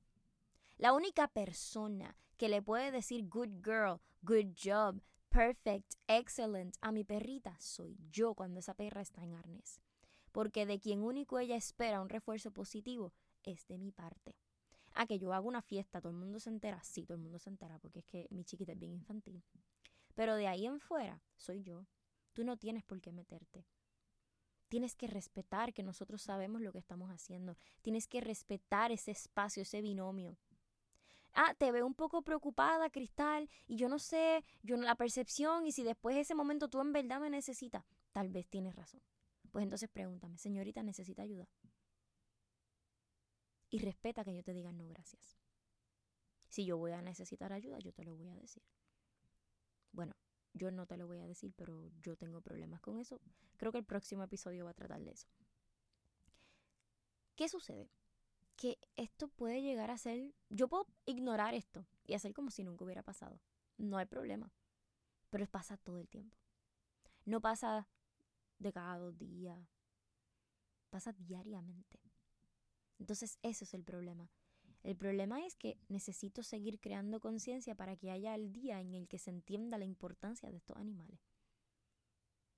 La 0.79 0.94
única 0.94 1.29
persona 1.29 2.16
que 2.38 2.48
le 2.48 2.62
puede 2.62 2.90
decir 2.90 3.29
good 3.29 3.62
girl, 3.62 4.00
good 4.22 4.55
job, 4.57 4.98
perfect, 5.29 5.92
excellent 6.09 6.74
a 6.81 6.90
mi 6.90 7.05
perrita 7.05 7.55
soy 7.61 7.98
yo 8.11 8.33
cuando 8.33 8.61
esa 8.61 8.72
perra 8.72 9.03
está 9.03 9.22
en 9.22 9.35
arnés. 9.35 9.83
Porque 10.33 10.64
de 10.64 10.81
quien 10.81 11.03
único 11.03 11.38
ella 11.38 11.57
espera 11.57 12.00
un 12.00 12.09
refuerzo 12.09 12.50
positivo 12.50 13.12
es 13.42 13.66
de 13.68 13.77
mi 13.77 13.92
parte. 13.92 14.37
A 14.94 15.05
que 15.05 15.18
yo 15.18 15.35
hago 15.35 15.48
una 15.48 15.61
fiesta, 15.61 16.00
todo 16.00 16.12
el 16.12 16.18
mundo 16.18 16.40
se 16.40 16.48
entera, 16.48 16.83
sí, 16.83 17.05
todo 17.05 17.18
el 17.18 17.22
mundo 17.24 17.38
se 17.38 17.50
entera 17.50 17.79
porque 17.79 17.98
es 17.98 18.07
que 18.07 18.27
mi 18.31 18.42
chiquita 18.42 18.72
es 18.72 18.79
bien 18.79 18.94
infantil. 18.94 19.44
Pero 20.14 20.35
de 20.35 20.48
ahí 20.48 20.64
en 20.64 20.81
fuera 20.81 21.22
soy 21.37 21.62
yo. 21.62 21.85
Tú 22.35 22.44
no 22.44 22.57
tienes 22.57 22.85
por 22.85 23.01
qué 23.01 23.12
meterte. 23.12 23.64
Tienes 24.68 24.97
que 24.97 25.07
respetar 25.07 25.73
que 25.73 25.83
nosotros 25.83 26.20
sabemos 26.20 26.61
lo 26.61 26.73
que 26.73 26.79
estamos 26.79 27.11
haciendo. 27.11 27.57
Tienes 27.81 28.09
que 28.09 28.20
respetar 28.20 28.92
ese 28.92 29.12
espacio, 29.12 29.62
ese 29.62 29.81
binomio. 29.81 30.37
Ah, 31.33 31.55
te 31.55 31.73
veo 31.73 31.87
un 31.87 31.94
poco 31.94 32.23
preocupada, 32.23 32.90
Cristal, 32.90 33.49
y 33.66 33.77
yo 33.77 33.88
no 33.88 33.99
sé, 33.99 34.44
yo 34.62 34.77
la 34.77 34.94
percepción, 34.94 35.66
y 35.66 35.73
si 35.73 35.83
después 35.83 36.14
de 36.14 36.23
ese 36.23 36.35
momento 36.35 36.68
tú 36.68 36.81
en 36.81 36.92
verdad 36.92 37.20
me 37.20 37.29
necesitas, 37.29 37.85
tal 38.12 38.29
vez 38.29 38.47
tienes 38.49 38.77
razón. 38.77 39.03
Pues 39.51 39.64
entonces 39.64 39.88
pregúntame, 39.88 40.38
señorita, 40.38 40.83
¿necesita 40.83 41.23
ayuda? 41.23 41.49
Y 43.68 43.79
respeta 43.81 44.25
que 44.25 44.35
yo 44.35 44.44
te 44.44 44.53
diga 44.53 44.70
no, 44.70 44.87
gracias. 44.87 45.37
Si 46.49 46.64
yo 46.64 46.79
voy 46.79 46.92
a 46.92 47.03
necesitar 47.03 47.53
ayuda, 47.53 47.79
yo 47.81 47.92
te 47.92 48.05
lo 48.05 48.14
voy 48.14 48.29
a 48.29 48.37
decir. 48.37 48.62
Bueno, 49.90 50.14
yo 50.55 50.71
no 50.71 50.87
te 50.87 50.97
lo 50.97 51.07
voy 51.07 51.19
a 51.19 51.27
decir, 51.27 51.53
pero 51.57 51.90
yo 52.01 52.17
tengo 52.17 52.40
problemas 52.40 52.81
con 52.81 52.99
eso. 52.99 53.21
Creo 53.57 53.73
que 53.73 53.79
el 53.79 53.85
próximo 53.85 54.23
episodio 54.23 54.64
va 54.64 54.71
a 54.71 54.75
tratar 54.75 55.03
de 55.03 55.11
eso. 55.11 55.27
¿Qué 57.35 57.49
sucede? 57.49 57.90
Que 58.57 58.79
esto 58.97 59.29
puede 59.29 59.62
llegar 59.62 59.90
a 59.90 59.99
ser... 59.99 60.33
Yo 60.49 60.69
puedo 60.69 60.87
ignorar 61.07 61.55
esto 61.55 61.85
y 62.07 62.14
hacer 62.14 62.33
como 62.33 62.51
si 62.51 62.62
nunca 62.62 62.85
hubiera 62.85 63.03
pasado. 63.03 63.40
No 63.77 63.99
hay 63.99 64.07
problema. 64.07 64.53
Pero 65.31 65.47
pasa 65.49 65.77
todo 65.77 65.99
el 65.99 66.09
tiempo. 66.09 66.37
No 67.25 67.40
pasa 67.40 67.88
de 68.61 68.73
cada 68.73 68.99
dos 68.99 69.19
días. 69.19 69.59
Pasa 70.90 71.12
diariamente. 71.12 72.01
Entonces, 73.01 73.38
eso 73.43 73.64
es 73.64 73.75
el 73.75 73.83
problema. 73.83 74.31
El 74.85 74.97
problema 74.97 75.44
es 75.44 75.57
que 75.57 75.79
necesito 75.88 76.42
seguir 76.42 76.79
creando 76.79 77.18
conciencia 77.18 77.75
para 77.75 77.97
que 77.97 78.11
haya 78.11 78.35
el 78.35 78.53
día 78.53 78.81
en 78.81 78.94
el 78.94 79.09
que 79.09 79.18
se 79.18 79.31
entienda 79.31 79.79
la 79.79 79.87
importancia 79.87 80.51
de 80.51 80.59
estos 80.59 80.77
animales. 80.77 81.18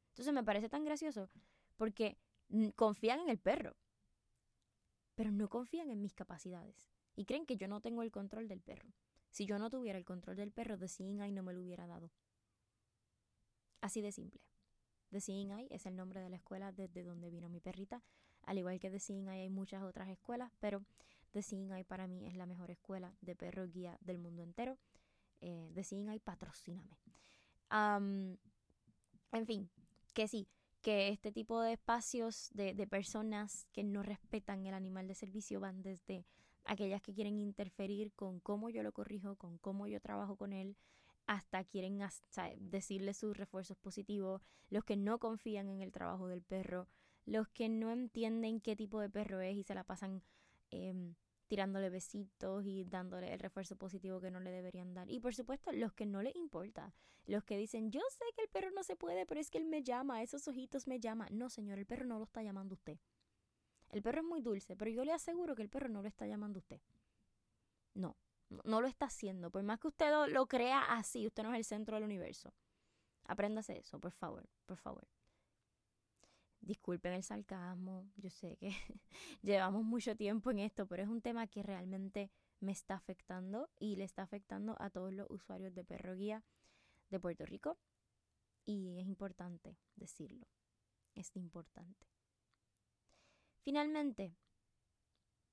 Entonces 0.09 0.35
me 0.35 0.43
parece 0.43 0.69
tan 0.69 0.85
gracioso 0.85 1.31
porque 1.77 2.19
confían 2.75 3.21
en 3.21 3.31
el 3.31 3.39
perro, 3.39 3.77
pero 5.15 5.31
no 5.31 5.49
confían 5.49 5.89
en 5.91 6.03
mis 6.03 6.15
capacidades 6.15 6.91
y 7.15 7.27
creen 7.27 7.47
que 7.47 7.57
yo 7.57 7.69
no 7.69 7.81
tengo 7.81 8.03
el 8.03 8.11
control 8.11 8.49
del 8.49 8.61
perro. 8.61 8.93
Si 9.31 9.47
yo 9.47 9.59
no 9.61 9.71
tuviera 9.71 9.99
el 9.99 10.05
control 10.05 10.37
del 10.37 10.51
perro, 10.51 10.77
The 10.77 10.89
Seeing 10.89 11.19
no 11.33 11.43
me 11.45 11.53
lo 11.53 11.63
hubiera 11.63 11.87
dado. 11.87 12.11
Así 13.81 14.01
de 14.01 14.11
simple. 14.11 14.41
The 15.11 15.21
Seeing 15.21 15.53
es 15.71 15.87
el 15.87 15.95
nombre 15.95 16.21
de 16.21 16.31
la 16.31 16.37
escuela 16.37 16.73
desde 16.73 17.05
donde 17.05 17.31
vino 17.31 17.49
mi 17.49 17.61
perrita. 17.61 18.03
Al 18.43 18.59
igual 18.59 18.81
que 18.81 18.91
The 18.91 18.99
Seeing 18.99 19.29
hay 19.29 19.49
muchas 19.49 19.85
otras 19.85 20.09
escuelas, 20.09 20.51
pero 20.59 20.85
The 21.37 21.43
Seeing 21.43 21.85
para 21.85 22.07
mí 22.07 22.27
es 22.27 22.35
la 22.35 22.47
mejor 22.47 22.71
escuela 22.71 23.15
de 23.21 23.37
perro 23.37 23.69
guía 23.69 23.99
del 24.01 24.17
mundo 24.17 24.43
entero. 24.43 24.79
Eh, 25.43 25.71
The 25.75 25.85
Seeing 25.85 26.09
Eye, 26.09 26.19
patrocíname. 26.19 26.97
en 27.71 29.47
fin, 29.47 29.69
que 30.15 30.29
sí, 30.29 30.49
que 30.81 31.09
este 31.09 31.33
tipo 31.33 31.61
de 31.61 31.75
espacios 31.75 32.49
de, 32.55 32.73
de 32.73 32.87
personas 32.87 33.67
que 33.73 33.85
no 33.85 34.03
respetan 34.03 34.65
el 34.65 34.73
animal 34.73 35.09
de 35.09 35.15
servicio 35.15 35.61
van 35.61 35.83
desde 35.83 36.25
aquellas 36.65 37.03
que 37.03 37.13
quieren 37.13 37.39
interferir 37.39 38.15
con 38.15 38.41
cómo 38.41 38.71
yo 38.71 38.83
lo 38.83 38.93
corrijo, 38.93 39.37
con 39.37 39.59
cómo 39.59 39.87
yo 39.87 40.01
trabajo 40.01 40.37
con 40.37 40.55
él, 40.55 40.75
hasta 41.27 41.65
quieren 41.65 42.01
decirle 42.61 43.13
sus 43.13 43.37
refuerzos 43.37 43.77
positivos, 43.77 44.41
los 44.71 44.85
que 44.85 44.97
no 44.97 45.19
confían 45.19 45.69
en 45.69 45.83
el 45.83 45.93
trabajo 45.93 46.29
del 46.29 46.41
perro, 46.41 46.89
los 47.27 47.47
que 47.49 47.69
no 47.69 47.91
entienden 47.91 48.63
qué 48.63 48.75
tipo 48.75 49.01
de 49.01 49.11
perro 49.11 49.43
es 49.43 49.55
y 49.55 49.65
se 49.65 49.75
la 49.75 49.85
pasan 49.85 50.23
eh, 50.71 51.15
tirándole 51.47 51.91
besitos 51.91 52.65
y 52.65 52.85
dándole 52.85 53.33
el 53.33 53.39
refuerzo 53.39 53.77
positivo 53.77 54.21
que 54.21 54.31
no 54.31 54.41
le 54.41 54.51
deberían 54.51 54.95
dar. 54.95 55.11
Y 55.11 55.21
por 55.21 55.35
supuesto, 55.35 55.73
los 55.73 55.93
que 55.93 56.07
no 56.07 56.23
les 56.23 56.35
importa, 56.37 56.95
los 57.27 57.45
que 57.45 57.57
dicen, 57.57 57.91
yo 57.91 58.01
sé 58.11 58.25
que 58.35 58.43
el 58.43 58.49
perro 58.49 58.71
no 58.71 58.83
se 58.83 58.97
puede, 58.97 59.27
pero 59.27 59.41
es 59.41 59.51
que 59.51 59.59
él 59.59 59.65
me 59.67 59.83
llama, 59.83 60.23
esos 60.23 60.47
ojitos 60.49 60.87
me 60.87 61.01
llaman. 61.01 61.29
No, 61.33 61.49
señor, 61.51 61.79
el 61.79 61.87
perro 61.87 62.05
no 62.05 62.19
lo 62.19 62.25
está 62.25 62.43
llamando 62.43 62.75
usted. 62.75 62.99
El 63.91 64.03
perro 64.03 64.21
es 64.21 64.27
muy 64.27 64.41
dulce, 64.41 64.77
pero 64.77 64.91
yo 64.91 65.05
le 65.05 65.13
aseguro 65.13 65.55
que 65.55 65.63
el 65.63 65.69
perro 65.69 65.89
no 65.89 66.03
lo 66.03 66.09
está 66.09 66.27
llamando 66.27 66.59
usted. 66.59 66.81
No, 67.95 68.17
No, 68.65 68.81
lo 68.81 68.87
está 68.87 69.07
haciendo. 69.07 69.51
Por 69.51 69.63
más 69.63 69.81
que 69.81 69.89
usted 69.89 70.11
lo, 70.29 70.47
crea 70.47 70.81
así, 70.97 71.27
usted 71.27 71.43
no 71.43 71.53
es 71.53 71.59
el 71.59 71.65
centro 71.65 71.97
del 71.97 72.05
universo. 72.05 72.53
Apréndase 73.25 73.79
eso, 73.79 73.99
por 73.99 74.13
favor, 74.13 74.49
por 74.67 74.77
favor. 74.77 75.07
Disculpen 76.61 77.13
el 77.13 77.23
sarcasmo, 77.23 78.11
yo 78.17 78.31
sé 78.31 78.57
que 78.57 78.71
llevamos 79.43 79.85
mucho 79.85 80.17
tiempo 80.17 80.51
en 80.51 80.59
esto, 80.61 80.87
pero 80.87 81.03
es 81.03 81.09
un 81.09 81.21
tema 81.21 81.47
que 81.47 81.63
realmente 81.63 82.31
me 82.61 82.73
está 82.73 82.95
afectando 82.95 83.71
y 83.79 83.97
le 83.97 84.05
está 84.05 84.23
afectando 84.23 84.77
a 84.81 84.91
todos 84.91 85.13
los 85.13 85.31
usuarios 85.31 85.75
de 85.75 85.85
Perro 85.85 86.15
Guía 86.15 86.45
de 87.11 87.21
Puerto 87.21 87.47
Rico. 87.47 87.79
Y 88.65 88.99
es 88.99 89.07
importante 89.07 89.79
decirlo, 89.95 90.49
es 91.15 91.35
importante. 91.37 92.07
Finalmente, 93.61 94.37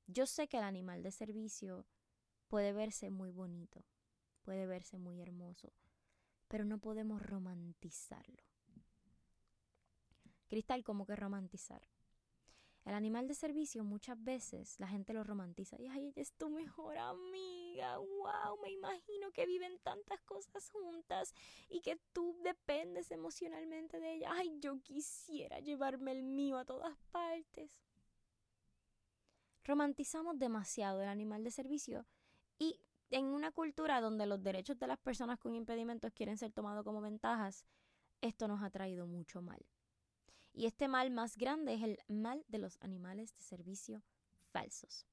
yo 0.07 0.25
sé 0.25 0.47
que 0.47 0.57
el 0.57 0.63
animal 0.63 1.03
de 1.03 1.11
servicio 1.11 1.85
puede 2.47 2.73
verse 2.73 3.09
muy 3.09 3.29
bonito, 3.31 3.83
puede 4.41 4.65
verse 4.65 4.97
muy 4.97 5.21
hermoso, 5.21 5.73
pero 6.47 6.65
no 6.65 6.79
podemos 6.79 7.21
romantizarlo. 7.21 8.43
Cristal, 10.53 10.83
como 10.83 11.07
que 11.07 11.15
romantizar. 11.15 11.81
El 12.85 12.93
animal 12.93 13.27
de 13.27 13.33
servicio 13.33 13.83
muchas 13.83 14.23
veces 14.23 14.79
la 14.79 14.87
gente 14.87 15.11
lo 15.11 15.23
romantiza 15.23 15.81
y 15.81 15.87
ay, 15.87 16.09
ella 16.09 16.21
es 16.21 16.33
tu 16.33 16.47
mejor 16.51 16.95
amiga, 16.95 17.97
wow, 17.97 18.61
me 18.61 18.69
imagino 18.69 19.31
que 19.31 19.47
viven 19.47 19.79
tantas 19.79 20.21
cosas 20.21 20.69
juntas 20.69 21.33
y 21.69 21.81
que 21.81 21.99
tú 22.11 22.37
dependes 22.43 23.09
emocionalmente 23.09 23.99
de 23.99 24.13
ella. 24.13 24.29
Ay, 24.31 24.59
yo 24.59 24.79
quisiera 24.83 25.59
llevarme 25.59 26.11
el 26.11 26.21
mío 26.21 26.59
a 26.59 26.65
todas 26.65 26.95
partes. 27.11 27.79
Romantizamos 29.63 30.37
demasiado 30.37 31.01
el 31.01 31.09
animal 31.09 31.43
de 31.43 31.49
servicio 31.49 32.05
y 32.59 32.79
en 33.09 33.25
una 33.25 33.51
cultura 33.51 34.01
donde 34.01 34.27
los 34.27 34.43
derechos 34.43 34.77
de 34.77 34.85
las 34.85 34.99
personas 34.99 35.39
con 35.39 35.55
impedimentos 35.55 36.13
quieren 36.13 36.37
ser 36.37 36.51
tomados 36.51 36.83
como 36.83 37.01
ventajas, 37.01 37.65
esto 38.21 38.47
nos 38.47 38.61
ha 38.61 38.69
traído 38.69 39.07
mucho 39.07 39.41
mal. 39.41 39.65
Y 40.53 40.67
este 40.67 40.87
mal 40.87 41.09
más 41.09 41.35
grande 41.35 41.73
es 41.73 41.81
el 41.81 41.99
mal 42.07 42.45
de 42.47 42.59
los 42.59 42.77
animales 42.81 43.35
de 43.35 43.41
servicio 43.41 44.03
falsos. 44.51 45.07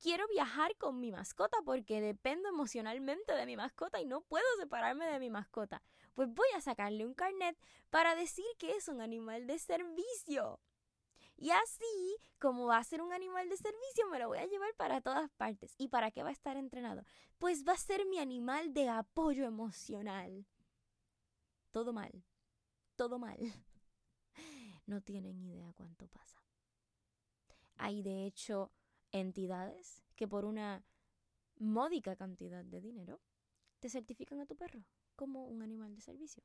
Quiero 0.00 0.28
viajar 0.28 0.76
con 0.76 1.00
mi 1.00 1.10
mascota 1.10 1.56
porque 1.64 2.00
dependo 2.00 2.48
emocionalmente 2.48 3.34
de 3.34 3.46
mi 3.46 3.56
mascota 3.56 4.00
y 4.00 4.06
no 4.06 4.20
puedo 4.20 4.44
separarme 4.58 5.06
de 5.06 5.18
mi 5.18 5.30
mascota. 5.30 5.82
Pues 6.14 6.28
voy 6.32 6.46
a 6.54 6.60
sacarle 6.60 7.06
un 7.06 7.14
carnet 7.14 7.58
para 7.90 8.14
decir 8.14 8.44
que 8.58 8.76
es 8.76 8.88
un 8.88 9.00
animal 9.00 9.46
de 9.46 9.58
servicio. 9.58 10.60
Y 11.36 11.50
así, 11.50 12.16
como 12.38 12.66
va 12.66 12.76
a 12.76 12.84
ser 12.84 13.02
un 13.02 13.12
animal 13.12 13.48
de 13.48 13.56
servicio, 13.56 14.08
me 14.10 14.20
lo 14.20 14.28
voy 14.28 14.38
a 14.38 14.46
llevar 14.46 14.72
para 14.76 15.00
todas 15.00 15.30
partes. 15.32 15.74
¿Y 15.78 15.88
para 15.88 16.12
qué 16.12 16.22
va 16.22 16.28
a 16.28 16.32
estar 16.32 16.56
entrenado? 16.56 17.04
Pues 17.38 17.64
va 17.66 17.72
a 17.72 17.78
ser 17.78 18.06
mi 18.06 18.18
animal 18.18 18.72
de 18.72 18.88
apoyo 18.88 19.44
emocional. 19.44 20.46
Todo 21.72 21.92
mal. 21.92 22.22
Todo 22.94 23.18
mal 23.18 23.38
no 24.86 25.00
tienen 25.00 25.40
idea 25.40 25.72
cuánto 25.72 26.06
pasa. 26.08 26.42
Hay 27.76 28.02
de 28.02 28.26
hecho 28.26 28.70
entidades 29.12 30.04
que 30.16 30.28
por 30.28 30.44
una 30.44 30.84
módica 31.58 32.16
cantidad 32.16 32.64
de 32.64 32.80
dinero 32.80 33.20
te 33.80 33.88
certifican 33.88 34.40
a 34.40 34.46
tu 34.46 34.56
perro 34.56 34.84
como 35.16 35.46
un 35.46 35.62
animal 35.62 35.94
de 35.94 36.00
servicio, 36.00 36.42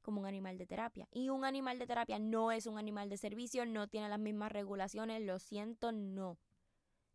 como 0.00 0.20
un 0.20 0.26
animal 0.26 0.58
de 0.58 0.66
terapia. 0.66 1.08
Y 1.10 1.28
un 1.28 1.44
animal 1.44 1.78
de 1.78 1.86
terapia 1.86 2.18
no 2.18 2.52
es 2.52 2.66
un 2.66 2.78
animal 2.78 3.08
de 3.08 3.16
servicio, 3.16 3.66
no 3.66 3.88
tiene 3.88 4.08
las 4.08 4.18
mismas 4.18 4.52
regulaciones, 4.52 5.22
lo 5.22 5.38
siento, 5.38 5.92
no. 5.92 6.38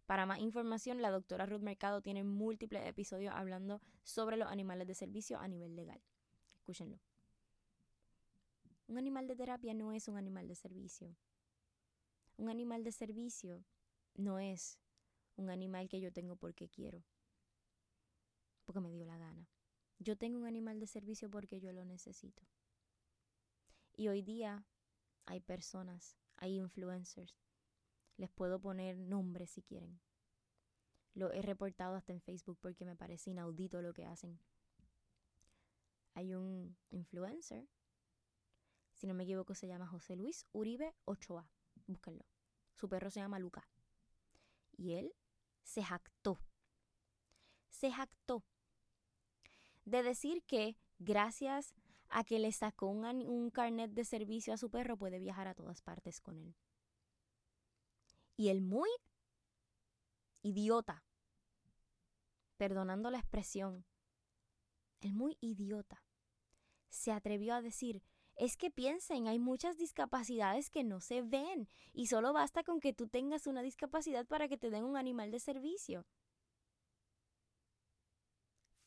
Para 0.05 0.25
más 0.25 0.39
información, 0.39 1.01
la 1.01 1.11
doctora 1.11 1.45
Ruth 1.45 1.61
Mercado 1.61 2.01
tiene 2.01 2.23
múltiples 2.23 2.85
episodios 2.85 3.33
hablando 3.35 3.81
sobre 4.03 4.37
los 4.37 4.49
animales 4.49 4.87
de 4.87 4.95
servicio 4.95 5.39
a 5.39 5.47
nivel 5.47 5.75
legal. 5.75 6.01
Escúchenlo. 6.55 6.99
Un 8.87 8.97
animal 8.97 9.27
de 9.27 9.35
terapia 9.35 9.73
no 9.73 9.91
es 9.91 10.07
un 10.07 10.15
animal 10.15 10.47
de 10.47 10.55
servicio. 10.55 11.13
Un 12.37 12.49
animal 12.49 12.85
de 12.85 12.93
servicio 12.93 13.65
no 14.15 14.39
es 14.39 14.79
un 15.35 15.49
animal 15.49 15.89
que 15.89 15.99
yo 15.99 16.13
tengo 16.13 16.37
porque 16.37 16.69
quiero, 16.69 17.03
porque 18.63 18.79
me 18.79 18.91
dio 18.91 19.05
la 19.05 19.17
gana. 19.17 19.49
Yo 19.99 20.17
tengo 20.17 20.39
un 20.39 20.45
animal 20.45 20.79
de 20.79 20.87
servicio 20.87 21.29
porque 21.29 21.59
yo 21.59 21.73
lo 21.73 21.83
necesito. 21.83 22.43
Y 23.95 24.07
hoy 24.07 24.21
día 24.21 24.65
hay 25.25 25.41
personas, 25.41 26.15
hay 26.37 26.57
influencers. 26.57 27.35
Les 28.15 28.29
puedo 28.29 28.59
poner 28.59 28.97
nombres 28.97 29.49
si 29.49 29.63
quieren. 29.63 29.99
Lo 31.13 31.33
he 31.33 31.41
reportado 31.41 31.95
hasta 31.95 32.13
en 32.13 32.21
Facebook 32.21 32.57
porque 32.61 32.85
me 32.85 32.95
parece 32.95 33.31
inaudito 33.31 33.81
lo 33.81 33.93
que 33.93 34.05
hacen. 34.05 34.39
Hay 36.13 36.33
un 36.35 36.77
influencer 36.89 37.67
si 38.97 39.05
no 39.05 39.13
me 39.13 39.23
equivoco, 39.23 39.53
se 39.53 39.67
llama 39.67 39.87
José 39.87 40.15
Luis 40.15 40.47
Uribe 40.51 40.95
Ochoa. 41.05 41.47
Búsquenlo. 41.85 42.25
Su 42.73 42.89
perro 42.89 43.11
se 43.11 43.19
llama 43.19 43.37
Luca. 43.39 43.69
Y 44.75 44.93
él 44.93 45.13
se 45.61 45.83
jactó. 45.83 46.39
Se 47.69 47.91
jactó 47.91 48.43
de 49.85 50.01
decir 50.01 50.43
que 50.43 50.77
gracias 50.97 51.75
a 52.09 52.23
que 52.23 52.39
le 52.39 52.51
sacó 52.51 52.87
un, 52.87 53.05
un 53.05 53.51
carnet 53.51 53.91
de 53.91 54.03
servicio 54.03 54.53
a 54.53 54.57
su 54.57 54.71
perro 54.71 54.97
puede 54.97 55.19
viajar 55.19 55.47
a 55.47 55.53
todas 55.53 55.81
partes 55.81 56.19
con 56.19 56.39
él. 56.39 56.55
Y 58.35 58.49
él 58.49 58.61
muy 58.61 58.89
idiota, 60.41 61.03
perdonando 62.57 63.11
la 63.11 63.19
expresión, 63.19 63.85
el 65.01 65.13
muy 65.13 65.37
idiota, 65.39 66.03
se 66.89 67.11
atrevió 67.11 67.53
a 67.53 67.61
decir 67.61 68.01
es 68.37 68.55
que 68.55 68.69
piensen, 68.69 69.27
hay 69.27 69.39
muchas 69.39 69.77
discapacidades 69.77 70.69
que 70.69 70.83
no 70.83 71.01
se 71.01 71.23
ven 71.23 71.67
y 71.91 72.07
solo 72.07 72.33
basta 72.33 72.63
con 72.63 72.79
que 72.79 72.93
tú 72.93 73.07
tengas 73.07 73.47
una 73.47 73.63
discapacidad 73.63 74.25
para 74.27 74.47
que 74.47 74.57
te 74.57 74.69
den 74.69 74.83
un 74.83 74.95
animal 74.95 75.31
de 75.31 75.39
servicio. 75.39 76.05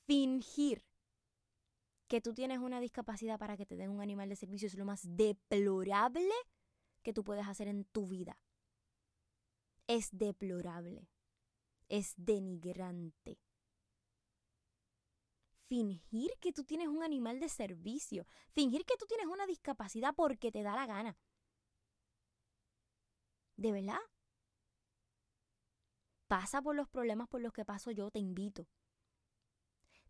Fingir 0.07 0.85
que 2.07 2.21
tú 2.21 2.33
tienes 2.33 2.59
una 2.59 2.81
discapacidad 2.81 3.39
para 3.39 3.57
que 3.57 3.67
te 3.67 3.77
den 3.77 3.91
un 3.91 4.01
animal 4.01 4.29
de 4.29 4.37
servicio 4.37 4.67
es 4.67 4.75
lo 4.75 4.85
más 4.85 5.03
deplorable 5.17 6.33
que 7.03 7.13
tú 7.13 7.25
puedes 7.25 7.47
hacer 7.47 7.69
en 7.69 7.85
tu 7.85 8.07
vida. 8.07 8.41
Es 9.87 10.11
deplorable. 10.13 11.09
Es 11.89 12.15
denigrante 12.17 13.39
fingir 15.71 16.33
que 16.41 16.53
tú 16.53 16.65
tienes 16.65 16.89
un 16.89 17.05
animal 17.05 17.39
de 17.39 17.49
servicio, 17.49 18.27
fingir 18.51 18.85
que 18.85 18.97
tú 18.97 19.07
tienes 19.07 19.29
una 19.29 19.47
discapacidad 19.47 20.13
porque 20.17 20.51
te 20.51 20.65
da 20.65 20.75
la 20.75 20.85
gana. 20.85 21.17
¿De 23.57 23.71
verdad? 23.71 24.01
Pasa 26.27 26.61
por 26.61 26.75
los 26.75 26.89
problemas 26.89 27.29
por 27.29 27.41
los 27.41 27.53
que 27.53 27.65
paso 27.65 27.93
yo, 27.93 28.11
te 28.11 28.19
invito. 28.19 28.67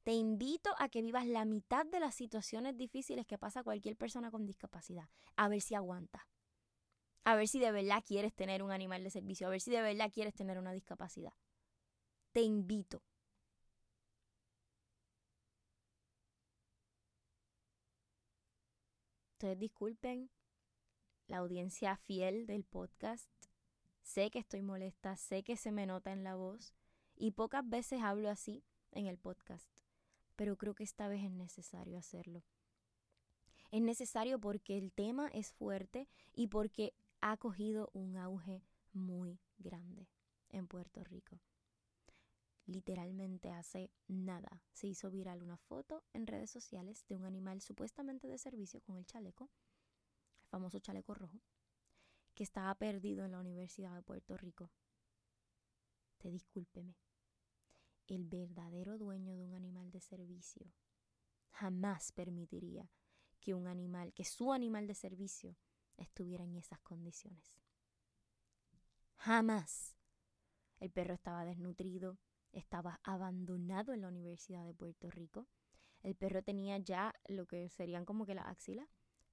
Te 0.03 0.13
invito 0.13 0.71
a 0.79 0.89
que 0.89 1.03
vivas 1.03 1.27
la 1.27 1.45
mitad 1.45 1.85
de 1.85 2.01
las 2.01 2.15
situaciones 2.15 2.79
difíciles 2.79 3.27
que 3.27 3.37
pasa 3.37 3.63
cualquier 3.63 3.99
persona 3.99 4.31
con 4.31 4.47
discapacidad, 4.47 5.11
a 5.37 5.49
ver 5.49 5.61
si 5.61 5.75
aguanta. 5.75 6.27
A 7.25 7.37
ver 7.37 7.49
si 7.49 7.59
de 7.59 7.71
verdad 7.71 8.03
quieres 8.03 8.33
tener 8.33 8.63
un 8.63 8.73
animal 8.73 9.05
de 9.05 9.11
servicio, 9.11 9.47
a 9.47 9.51
ver 9.51 9.61
si 9.61 9.71
de 9.71 9.83
verdad 9.83 10.11
quieres 10.11 10.33
tener 10.33 10.59
una 10.59 10.73
discapacidad. 10.73 11.35
Te 12.33 12.41
invito. 12.41 13.03
Ustedes 19.41 19.59
disculpen 19.59 20.29
la 21.27 21.39
audiencia 21.39 21.97
fiel 21.97 22.47
del 22.47 22.63
podcast. 22.63 23.31
Sé 24.03 24.31
que 24.31 24.39
estoy 24.39 24.61
molesta, 24.61 25.17
sé 25.17 25.43
que 25.43 25.57
se 25.57 25.73
me 25.73 25.87
nota 25.87 26.13
en 26.13 26.25
la 26.25 26.35
voz 26.35 26.75
y 27.17 27.31
pocas 27.31 27.67
veces 27.67 28.03
hablo 28.03 28.29
así 28.29 28.63
en 28.93 29.07
el 29.07 29.17
podcast, 29.17 29.71
pero 30.37 30.59
creo 30.59 30.75
que 30.75 30.85
esta 30.85 31.09
vez 31.09 31.25
es 31.25 31.31
necesario 31.31 31.97
hacerlo. 31.97 32.43
Es 33.71 33.81
necesario 33.81 34.39
porque 34.39 34.77
el 34.77 34.93
tema 34.93 35.29
es 35.29 35.55
fuerte 35.55 36.07
y 36.35 36.49
porque 36.49 36.93
ha 37.23 37.39
cogido 37.39 37.89
un 37.95 38.19
auge 38.19 38.63
muy 38.93 39.41
grande 39.57 40.07
en 40.51 40.67
Puerto 40.67 41.03
Rico. 41.03 41.41
Literalmente 42.71 43.51
hace 43.51 43.91
nada 44.07 44.63
se 44.71 44.87
hizo 44.87 45.11
viral 45.11 45.43
una 45.43 45.57
foto 45.57 46.05
en 46.13 46.29
redes 46.29 46.53
sociales 46.53 47.05
de 47.09 47.17
un 47.17 47.25
animal 47.25 47.61
supuestamente 47.61 48.29
de 48.29 48.39
servicio 48.39 48.81
con 48.81 48.97
el 48.97 49.05
chaleco, 49.05 49.51
el 50.45 50.49
famoso 50.51 50.79
chaleco 50.79 51.15
rojo, 51.15 51.41
que 52.33 52.45
estaba 52.45 52.73
perdido 52.77 53.25
en 53.25 53.33
la 53.33 53.41
Universidad 53.41 53.93
de 53.97 54.03
Puerto 54.03 54.37
Rico. 54.37 54.71
Te 56.19 56.31
discúlpeme. 56.31 56.95
El 58.07 58.25
verdadero 58.25 58.99
dueño 58.99 59.35
de 59.35 59.43
un 59.43 59.55
animal 59.55 59.91
de 59.91 60.01
servicio 60.01 60.73
jamás 61.51 62.13
permitiría 62.13 62.89
que 63.41 63.53
un 63.53 63.67
animal, 63.67 64.13
que 64.15 64.25
su 64.25 64.53
animal 64.53 64.87
de 64.87 64.95
servicio 64.95 65.57
estuviera 65.97 66.45
en 66.45 66.55
esas 66.55 66.79
condiciones. 66.83 67.53
Jamás. 69.17 69.97
El 70.79 70.93
perro 70.93 71.15
estaba 71.15 71.45
desnutrido, 71.45 72.17
estaba 72.53 73.01
abandonado 73.03 73.93
en 73.93 74.03
la 74.03 74.09
Universidad 74.09 74.65
de 74.65 74.75
Puerto 74.75 75.11
Rico. 75.11 75.47
El 76.03 76.15
perro 76.15 76.43
tenía 76.43 76.79
ya 76.79 77.15
lo 77.29 77.47
que 77.47 77.69
serían 77.69 78.05
como 78.05 78.27
que 78.27 78.35
las 78.35 78.47
axilas 78.47 78.89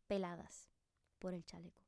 peladas 0.07 0.69
por 1.19 1.33
el 1.33 1.45
chaleco. 1.45 1.83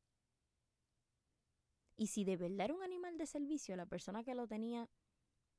Y 1.98 2.08
si 2.08 2.24
de 2.24 2.38
verdad 2.38 2.65
era 2.65 2.74
un 2.74 2.84
animal 2.84 3.18
de 3.18 3.26
servicio, 3.26 3.76
la 3.76 3.86
persona 3.86 4.24
que 4.24 4.34
lo 4.34 4.48
tenía 4.48 4.89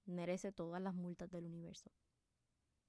merece 0.06 0.52
todas 0.52 0.80
las 0.80 0.94
multas 0.94 1.30
del 1.30 1.44
universo. 1.44 1.90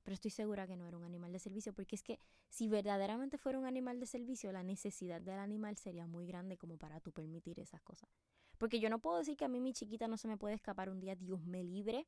Pero 0.04 0.15
estoy 0.15 0.32
segura 0.32 0.65
que 0.67 0.76
no 0.76 0.88
era 0.88 0.98
un 0.98 1.04
animal 1.04 1.32
de 1.32 1.39
servicio, 1.39 1.74
porque 1.74 1.96
es 1.96 2.02
que 2.02 2.20
si 2.50 2.67
verdaderamente 2.67 3.38
fuera 3.38 3.60
un 3.60 3.65
animal 3.65 4.00
de 4.00 4.08
servicio, 4.08 4.52
la 4.52 4.63
necesidad 4.63 5.22
del 5.22 5.39
animal 5.39 5.78
sería 5.78 6.08
muy 6.08 6.26
grande 6.26 6.58
como 6.58 6.78
para 6.78 7.00
tú 7.00 7.12
permitir 7.12 7.60
esas 7.60 7.82
cosas. 7.82 8.10
Porque 8.58 8.80
yo 8.80 8.89
no 8.89 9.00
puedo 9.00 9.17
decir 9.17 9.38
que 9.38 9.46
a 9.46 9.48
mí 9.48 9.60
mi 9.60 9.74
chiquita 9.74 10.08
no 10.08 10.17
se 10.17 10.28
me 10.28 10.38
puede 10.38 10.56
escapar 10.56 10.89
un 10.89 11.00
día, 11.00 11.15
Dios 11.15 11.44
me 11.44 11.63
libre, 11.63 12.08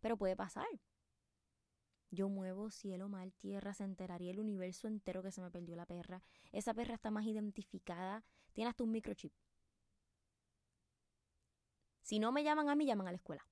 pero 0.00 0.16
puede 0.16 0.36
pasar. 0.36 0.66
Yo 2.10 2.28
muevo 2.28 2.70
cielo, 2.70 3.08
mal, 3.08 3.32
tierra, 3.34 3.74
se 3.74 3.84
enteraría 3.84 4.30
el 4.30 4.40
universo 4.40 4.88
entero 4.88 5.22
que 5.22 5.32
se 5.32 5.40
me 5.40 5.50
perdió 5.50 5.76
la 5.76 5.86
perra. 5.86 6.22
Esa 6.52 6.72
perra 6.72 6.94
está 6.94 7.10
más 7.10 7.26
identificada, 7.26 8.24
tiene 8.52 8.70
hasta 8.70 8.84
un 8.84 8.92
microchip. 8.92 9.32
Si 12.02 12.18
no 12.18 12.30
me 12.30 12.44
llaman 12.44 12.68
a 12.68 12.76
mí, 12.76 12.86
llaman 12.86 13.08
a 13.08 13.10
la 13.10 13.16
escuela. 13.16 13.46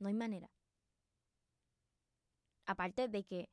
No 0.00 0.08
hay 0.08 0.14
manera. 0.14 0.50
Aparte 2.66 3.08
de 3.08 3.24
que, 3.24 3.48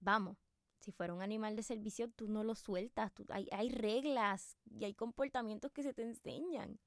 vamos, 0.00 0.38
si 0.80 0.92
fuera 0.92 1.14
un 1.14 1.22
animal 1.22 1.56
de 1.56 1.62
servicio, 1.62 2.10
tú 2.10 2.28
no 2.28 2.42
lo 2.42 2.54
sueltas. 2.54 3.12
hay, 3.28 3.48
hay 3.52 3.68
reglas 3.68 4.56
y 4.64 4.84
hay 4.84 4.94
comportamientos 4.94 5.72
que 5.72 5.82
se 5.82 5.92
te 5.92 6.02
enseñan. 6.02 6.80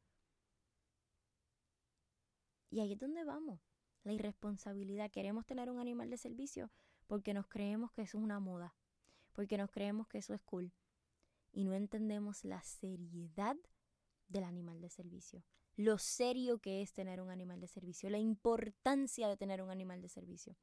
Y 2.72 2.80
ahí 2.80 2.94
es 2.94 3.00
donde 3.00 3.24
vamos. 3.24 3.60
La 4.04 4.14
irresponsabilidad. 4.14 5.12
Queremos 5.12 5.46
tener 5.46 5.70
un 5.70 5.80
animal 5.80 6.10
de 6.10 6.18
servicio 6.18 6.72
porque 7.06 7.36
nos 7.36 7.48
creemos 7.48 7.92
que 7.92 8.02
eso 8.02 8.18
es 8.18 8.24
una 8.24 8.40
moda. 8.40 8.76
Porque 9.34 9.60
nos 9.60 9.70
creemos 9.70 10.08
que 10.08 10.18
eso 10.18 10.34
es 10.34 10.42
cool. 10.42 10.74
Y 11.52 11.66
no 11.66 11.74
entendemos 11.76 12.44
la 12.44 12.64
seriedad 12.64 13.56
del 14.28 14.46
animal 14.46 14.82
de 14.82 14.90
servicio 14.90 15.44
lo 15.76 15.98
serio 15.98 16.60
que 16.60 16.82
es 16.82 16.94
tener 16.94 17.22
un 17.22 17.30
animal 17.30 17.60
de 17.60 17.68
servicio, 17.68 18.10
la 18.10 18.18
importancia 18.18 19.28
de 19.28 19.38
tener 19.38 19.62
un 19.62 19.70
animal 19.70 20.02
de 20.02 20.10
servicio. 20.10 20.56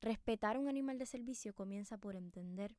Respetar 0.00 0.58
un 0.58 0.68
animal 0.68 0.98
de 0.98 1.06
servicio 1.06 1.54
comienza 1.54 1.96
por 1.96 2.16
entender 2.16 2.76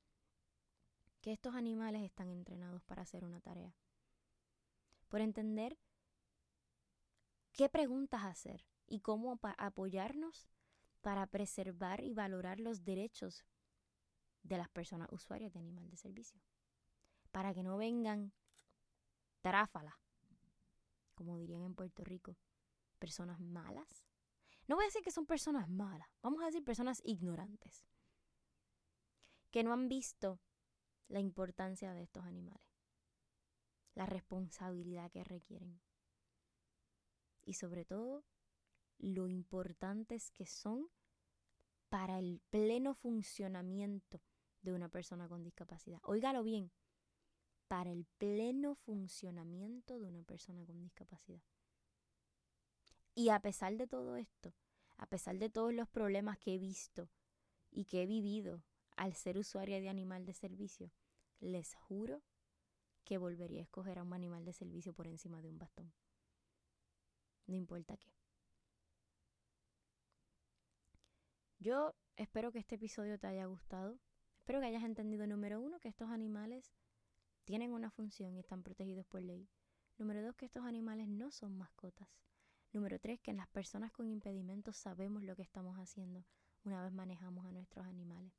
que 1.21 1.31
estos 1.31 1.55
animales 1.55 2.03
están 2.03 2.29
entrenados 2.29 2.83
para 2.83 3.01
hacer 3.01 3.23
una 3.23 3.39
tarea. 3.39 3.75
Por 5.07 5.21
entender 5.21 5.79
qué 7.55 7.69
preguntas 7.69 8.23
hacer 8.23 8.65
y 8.85 8.99
cómo 8.99 9.39
apoyarnos 9.57 10.47
para 11.01 11.25
preservar 11.27 12.03
y 12.03 12.13
valorar 12.13 12.59
los 12.59 12.83
derechos 12.83 13.45
de 14.43 14.57
las 14.57 14.69
personas 14.69 15.07
usuarias 15.11 15.53
de 15.53 15.59
animal 15.59 15.89
de 15.89 15.97
servicio. 15.97 16.41
Para 17.31 17.53
que 17.53 17.63
no 17.63 17.77
vengan 17.77 18.33
tráfala, 19.41 19.99
como 21.15 21.37
dirían 21.37 21.63
en 21.63 21.75
Puerto 21.75 22.03
Rico, 22.03 22.37
personas 22.99 23.39
malas. 23.39 24.05
No 24.67 24.75
voy 24.75 24.85
a 24.85 24.87
decir 24.87 25.03
que 25.03 25.11
son 25.11 25.25
personas 25.25 25.69
malas, 25.69 26.09
vamos 26.21 26.41
a 26.41 26.47
decir 26.47 26.63
personas 26.63 27.01
ignorantes, 27.05 27.85
que 29.51 29.63
no 29.63 29.71
han 29.73 29.87
visto 29.87 30.39
la 31.07 31.19
importancia 31.19 31.93
de 31.93 32.01
estos 32.01 32.25
animales, 32.25 32.81
la 33.93 34.07
responsabilidad 34.07 35.11
que 35.11 35.23
requieren 35.23 35.79
y 37.45 37.53
sobre 37.53 37.85
todo 37.85 38.25
lo 38.97 39.27
importantes 39.27 40.31
que 40.31 40.45
son 40.45 40.89
para 41.89 42.19
el 42.19 42.41
pleno 42.49 42.93
funcionamiento 42.93 44.21
de 44.61 44.73
una 44.73 44.89
persona 44.89 45.29
con 45.29 45.43
discapacidad. 45.43 45.99
Óigalo 46.03 46.43
bien, 46.43 46.71
para 47.67 47.91
el 47.91 48.05
pleno 48.17 48.75
funcionamiento 48.75 49.99
de 49.99 50.07
una 50.07 50.23
persona 50.23 50.65
con 50.65 50.81
discapacidad. 50.81 51.43
Y 53.13 53.29
a 53.29 53.39
pesar 53.39 53.77
de 53.77 53.87
todo 53.87 54.17
esto, 54.17 54.53
a 54.97 55.07
pesar 55.07 55.37
de 55.37 55.49
todos 55.49 55.73
los 55.73 55.87
problemas 55.87 56.37
que 56.37 56.55
he 56.55 56.57
visto 56.57 57.09
y 57.71 57.85
que 57.85 58.03
he 58.03 58.05
vivido 58.05 58.63
al 58.97 59.13
ser 59.13 59.37
usuaria 59.37 59.79
de 59.79 59.89
animal 59.89 60.25
de 60.25 60.33
servicio, 60.33 60.91
les 61.39 61.75
juro 61.75 62.23
que 63.03 63.17
volvería 63.17 63.59
a 63.59 63.63
escoger 63.63 63.99
a 63.99 64.03
un 64.03 64.13
animal 64.13 64.45
de 64.45 64.53
servicio 64.53 64.93
por 64.93 65.07
encima 65.07 65.41
de 65.41 65.49
un 65.49 65.59
bastón. 65.59 65.93
No 67.47 67.55
importa 67.55 67.97
qué. 67.97 68.11
Yo 71.59 71.95
espero 72.15 72.51
que 72.51 72.59
este 72.59 72.75
episodio 72.75 73.17
te 73.17 73.27
haya 73.27 73.45
gustado. 73.45 73.99
Espero 74.37 74.59
que 74.59 74.67
hayas 74.67 74.83
entendido, 74.83 75.25
número 75.25 75.59
uno, 75.59 75.79
que 75.79 75.89
estos 75.89 76.09
animales 76.09 76.75
tienen 77.43 77.71
una 77.73 77.89
función 77.91 78.35
y 78.35 78.39
están 78.39 78.63
protegidos 78.63 79.05
por 79.05 79.21
ley. 79.21 79.49
Número 79.97 80.21
dos, 80.21 80.35
que 80.35 80.45
estos 80.45 80.65
animales 80.65 81.07
no 81.07 81.31
son 81.31 81.57
mascotas. 81.57 82.09
Número 82.73 82.99
tres, 82.99 83.19
que 83.21 83.31
en 83.31 83.37
las 83.37 83.47
personas 83.47 83.91
con 83.91 84.09
impedimentos 84.09 84.75
sabemos 84.75 85.23
lo 85.23 85.35
que 85.35 85.41
estamos 85.41 85.77
haciendo 85.77 86.25
una 86.65 86.83
vez 86.83 86.91
manejamos 86.91 87.45
a 87.45 87.51
nuestros 87.51 87.85
animales. 87.85 88.33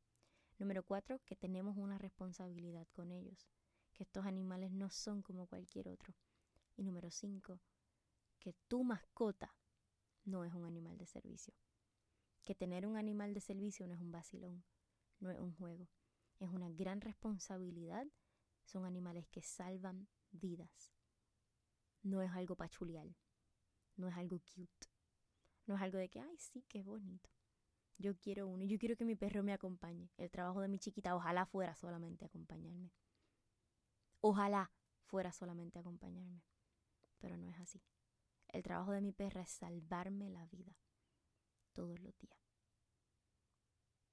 Número 0.59 0.83
cuatro, 0.83 1.21
que 1.25 1.37
tenemos 1.37 1.77
una 1.77 1.97
responsabilidad 1.97 2.87
con 2.93 3.13
ellos, 3.13 3.49
que 3.93 4.03
estos 4.03 4.27
animales 4.27 4.73
no 4.73 4.91
son 4.91 5.23
como 5.23 5.47
cualquier 5.47 5.89
otro. 5.89 6.15
Y 6.77 6.83
número 6.83 7.11
cinco, 7.11 7.61
que 8.47 8.55
tu 8.69 8.85
mascota 8.85 9.53
no 10.25 10.45
es 10.45 10.55
un 10.55 10.65
animal 10.65 10.97
de 10.99 11.07
servicio. 11.07 11.53
Que 12.45 12.55
tener 12.55 12.87
un 12.87 12.97
animal 12.97 13.35
de 13.35 13.41
servicio 13.41 13.89
no 13.89 13.95
es 13.95 14.01
un 14.01 14.13
vacilón, 14.13 14.65
no 15.19 15.33
es 15.33 15.41
un 15.41 15.53
juego, 15.53 15.89
es 16.39 16.49
una 16.49 16.71
gran 16.71 17.01
responsabilidad 17.01 18.07
son 18.65 18.85
animales 18.85 19.27
que 19.29 19.43
salvan 19.43 20.09
vidas. 20.31 20.93
No 22.03 22.23
es 22.23 22.31
algo 22.31 22.55
pachulial. 22.55 23.17
No 23.97 24.07
es 24.07 24.17
algo 24.17 24.39
cute. 24.39 24.89
No 25.67 25.75
es 25.75 25.83
algo 25.83 25.99
de 25.99 26.09
que, 26.09 26.21
ay, 26.21 26.39
sí, 26.39 26.65
qué 26.69 26.83
bonito. 26.83 27.29
Yo 27.99 28.17
quiero 28.17 28.47
uno. 28.47 28.65
Yo 28.65 28.79
quiero 28.79 28.97
que 28.97 29.05
mi 29.05 29.17
perro 29.17 29.43
me 29.43 29.53
acompañe. 29.53 30.11
El 30.17 30.31
trabajo 30.31 30.61
de 30.61 30.69
mi 30.69 30.79
chiquita, 30.79 31.17
ojalá 31.17 31.47
fuera 31.47 31.75
solamente 31.75 32.25
acompañarme. 32.25 32.93
Ojalá 34.21 34.71
fuera 35.07 35.33
solamente 35.33 35.81
acompañarme. 35.81 36.43
Pero 37.19 37.37
no 37.37 37.49
es 37.51 37.59
así. 37.59 37.83
El 38.57 38.63
trabajo 38.63 38.93
de 38.93 39.03
mi 39.03 39.13
perra 39.13 39.43
es 39.43 39.51
salvarme 39.51 40.31
la 40.31 40.47
vida 40.47 40.75
todos 41.75 42.01
los 42.01 42.17
días. 42.17 42.41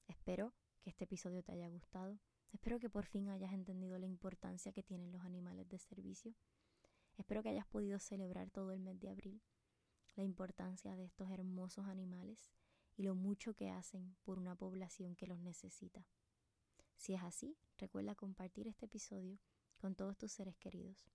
Espero 0.05 0.53
que 0.81 0.89
este 0.89 1.05
episodio 1.05 1.41
te 1.41 1.53
haya 1.53 1.69
gustado. 1.69 2.19
Espero 2.51 2.77
que 2.77 2.89
por 2.89 3.05
fin 3.05 3.29
hayas 3.29 3.53
entendido 3.53 3.97
la 3.97 4.05
importancia 4.05 4.73
que 4.73 4.83
tienen 4.83 5.13
los 5.13 5.23
animales 5.23 5.69
de 5.69 5.79
servicio. 5.79 6.35
Espero 7.15 7.41
que 7.41 7.47
hayas 7.47 7.67
podido 7.67 7.99
celebrar 7.99 8.49
todo 8.49 8.73
el 8.73 8.81
mes 8.81 8.99
de 8.99 9.11
abril 9.11 9.41
la 10.17 10.23
importancia 10.23 10.97
de 10.97 11.05
estos 11.05 11.31
hermosos 11.31 11.87
animales 11.87 12.51
y 12.97 13.03
lo 13.03 13.15
mucho 13.15 13.53
que 13.53 13.69
hacen 13.69 14.17
por 14.23 14.39
una 14.39 14.57
población 14.57 15.15
que 15.15 15.25
los 15.25 15.39
necesita. 15.39 16.05
Si 16.97 17.13
es 17.13 17.23
así, 17.23 17.57
recuerda 17.77 18.13
compartir 18.13 18.67
este 18.67 18.87
episodio 18.87 19.39
con 19.77 19.95
todos 19.95 20.17
tus 20.17 20.33
seres 20.33 20.57
queridos. 20.57 21.07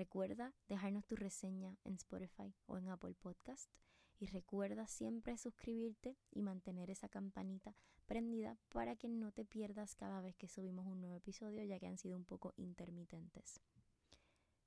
Recuerda 0.00 0.54
dejarnos 0.66 1.04
tu 1.04 1.14
reseña 1.14 1.76
en 1.84 1.92
Spotify 1.96 2.54
o 2.64 2.78
en 2.78 2.88
Apple 2.88 3.12
Podcast 3.20 3.70
y 4.18 4.28
recuerda 4.28 4.86
siempre 4.86 5.36
suscribirte 5.36 6.16
y 6.30 6.40
mantener 6.40 6.88
esa 6.88 7.10
campanita 7.10 7.76
prendida 8.06 8.56
para 8.70 8.96
que 8.96 9.10
no 9.10 9.30
te 9.30 9.44
pierdas 9.44 9.94
cada 9.94 10.22
vez 10.22 10.34
que 10.36 10.48
subimos 10.48 10.86
un 10.86 11.02
nuevo 11.02 11.16
episodio 11.16 11.62
ya 11.64 11.78
que 11.78 11.86
han 11.86 11.98
sido 11.98 12.16
un 12.16 12.24
poco 12.24 12.54
intermitentes. 12.56 13.60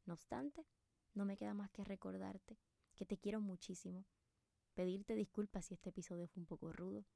No 0.06 0.14
obstante, 0.14 0.68
no 1.16 1.26
me 1.26 1.36
queda 1.36 1.56
más 1.56 1.72
que 1.72 1.84
recordarte 1.84 2.60
que 2.94 3.08
te 3.08 3.18
quiero 3.18 3.42
muchísimo, 3.42 4.06
pedirte 4.76 5.16
disculpas 5.16 5.66
si 5.66 5.74
este 5.74 5.90
episodio 5.90 6.28
fue 6.28 6.42
un 6.42 6.48
poco 6.48 6.72
rudo, 6.72 7.08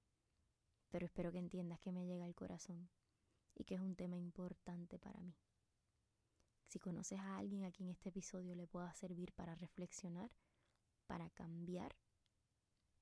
pero 0.89 1.06
espero 1.06 1.32
que 1.32 1.38
entiendas 1.38 1.80
que 1.82 1.91
me 1.91 2.08
llega 2.08 2.25
al 2.25 2.34
corazón 2.34 2.89
y 3.53 3.63
que 3.65 3.75
es 3.75 3.80
un 3.80 3.95
tema 3.95 4.17
importante 4.17 4.97
para 4.97 5.21
mí. 5.21 5.36
Si 6.67 6.80
conoces 6.80 7.19
a 7.19 7.38
alguien 7.38 7.63
a 7.63 7.71
quien 7.71 7.89
este 7.89 8.10
episodio 8.10 8.53
le 8.53 8.67
pueda 8.67 8.93
servir 8.93 9.32
para 9.32 9.56
reflexionar, 9.56 10.30
para 11.08 11.30
cambiar, 11.30 11.95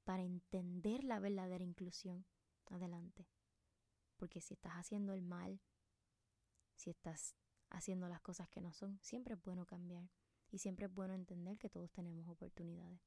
para 0.04 0.21
entender 0.21 1.04
la 1.04 1.19
verdadera 1.19 1.63
inclusión, 1.63 2.25
adelante. 2.67 3.28
Porque 4.17 4.39
si 4.39 4.54
estás 4.54 4.73
haciendo 4.73 5.13
el 5.13 5.23
mal, 5.23 5.60
si 6.75 6.91
estás 6.91 7.36
haciendo 7.71 8.08
las 8.08 8.21
cosas 8.21 8.47
que 8.49 8.62
no 8.62 8.71
son, 8.71 8.99
siempre 9.01 9.34
es 9.34 9.41
bueno 9.41 9.65
cambiar 9.65 10.12
y 10.51 10.60
siempre 10.60 10.86
es 10.86 10.93
bueno 10.93 11.15
entender 11.15 11.58
que 11.58 11.69
todos 11.69 11.91
tenemos 11.91 12.28
oportunidades. 12.28 13.01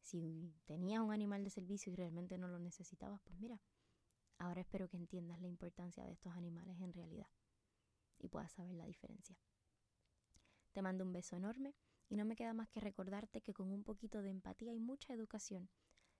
Si 0.00 0.54
tenías 0.64 1.02
un 1.02 1.12
animal 1.12 1.44
de 1.44 1.50
servicio 1.50 1.92
y 1.92 1.96
realmente 1.96 2.38
no 2.38 2.48
lo 2.48 2.58
necesitabas, 2.58 3.20
pues 3.20 3.38
mira, 3.38 3.60
ahora 4.38 4.62
espero 4.62 4.88
que 4.88 4.96
entiendas 4.96 5.42
la 5.42 5.48
importancia 5.48 6.04
de 6.04 6.12
estos 6.12 6.32
animales 6.32 6.80
en 6.80 6.94
realidad 6.94 7.28
y 8.18 8.28
puedas 8.28 8.52
saber 8.52 8.74
la 8.74 8.86
diferencia. 8.86 9.36
Te 10.72 10.82
mando 10.82 11.04
un 11.04 11.12
beso 11.12 11.36
enorme 11.36 11.74
y 12.08 12.16
no 12.16 12.24
me 12.24 12.36
queda 12.36 12.54
más 12.54 12.68
que 12.68 12.80
recordarte 12.80 13.40
que 13.40 13.54
con 13.54 13.70
un 13.72 13.84
poquito 13.84 14.22
de 14.22 14.30
empatía 14.30 14.72
y 14.72 14.80
mucha 14.80 15.12
educación 15.12 15.68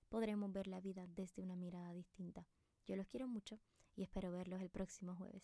podremos 0.09 0.53
ver 0.53 0.67
la 0.67 0.81
vida 0.81 1.07
desde 1.07 1.43
una 1.43 1.57
mirada 1.57 1.93
distinta. 1.93 2.47
Yo 2.87 2.97
los 2.97 3.07
quiero 3.07 3.29
mucho 3.29 3.61
y 3.95 4.03
espero 4.03 4.31
verlos 4.31 4.61
el 4.61 4.71
próximo 4.71 5.15
jueves. 5.17 5.43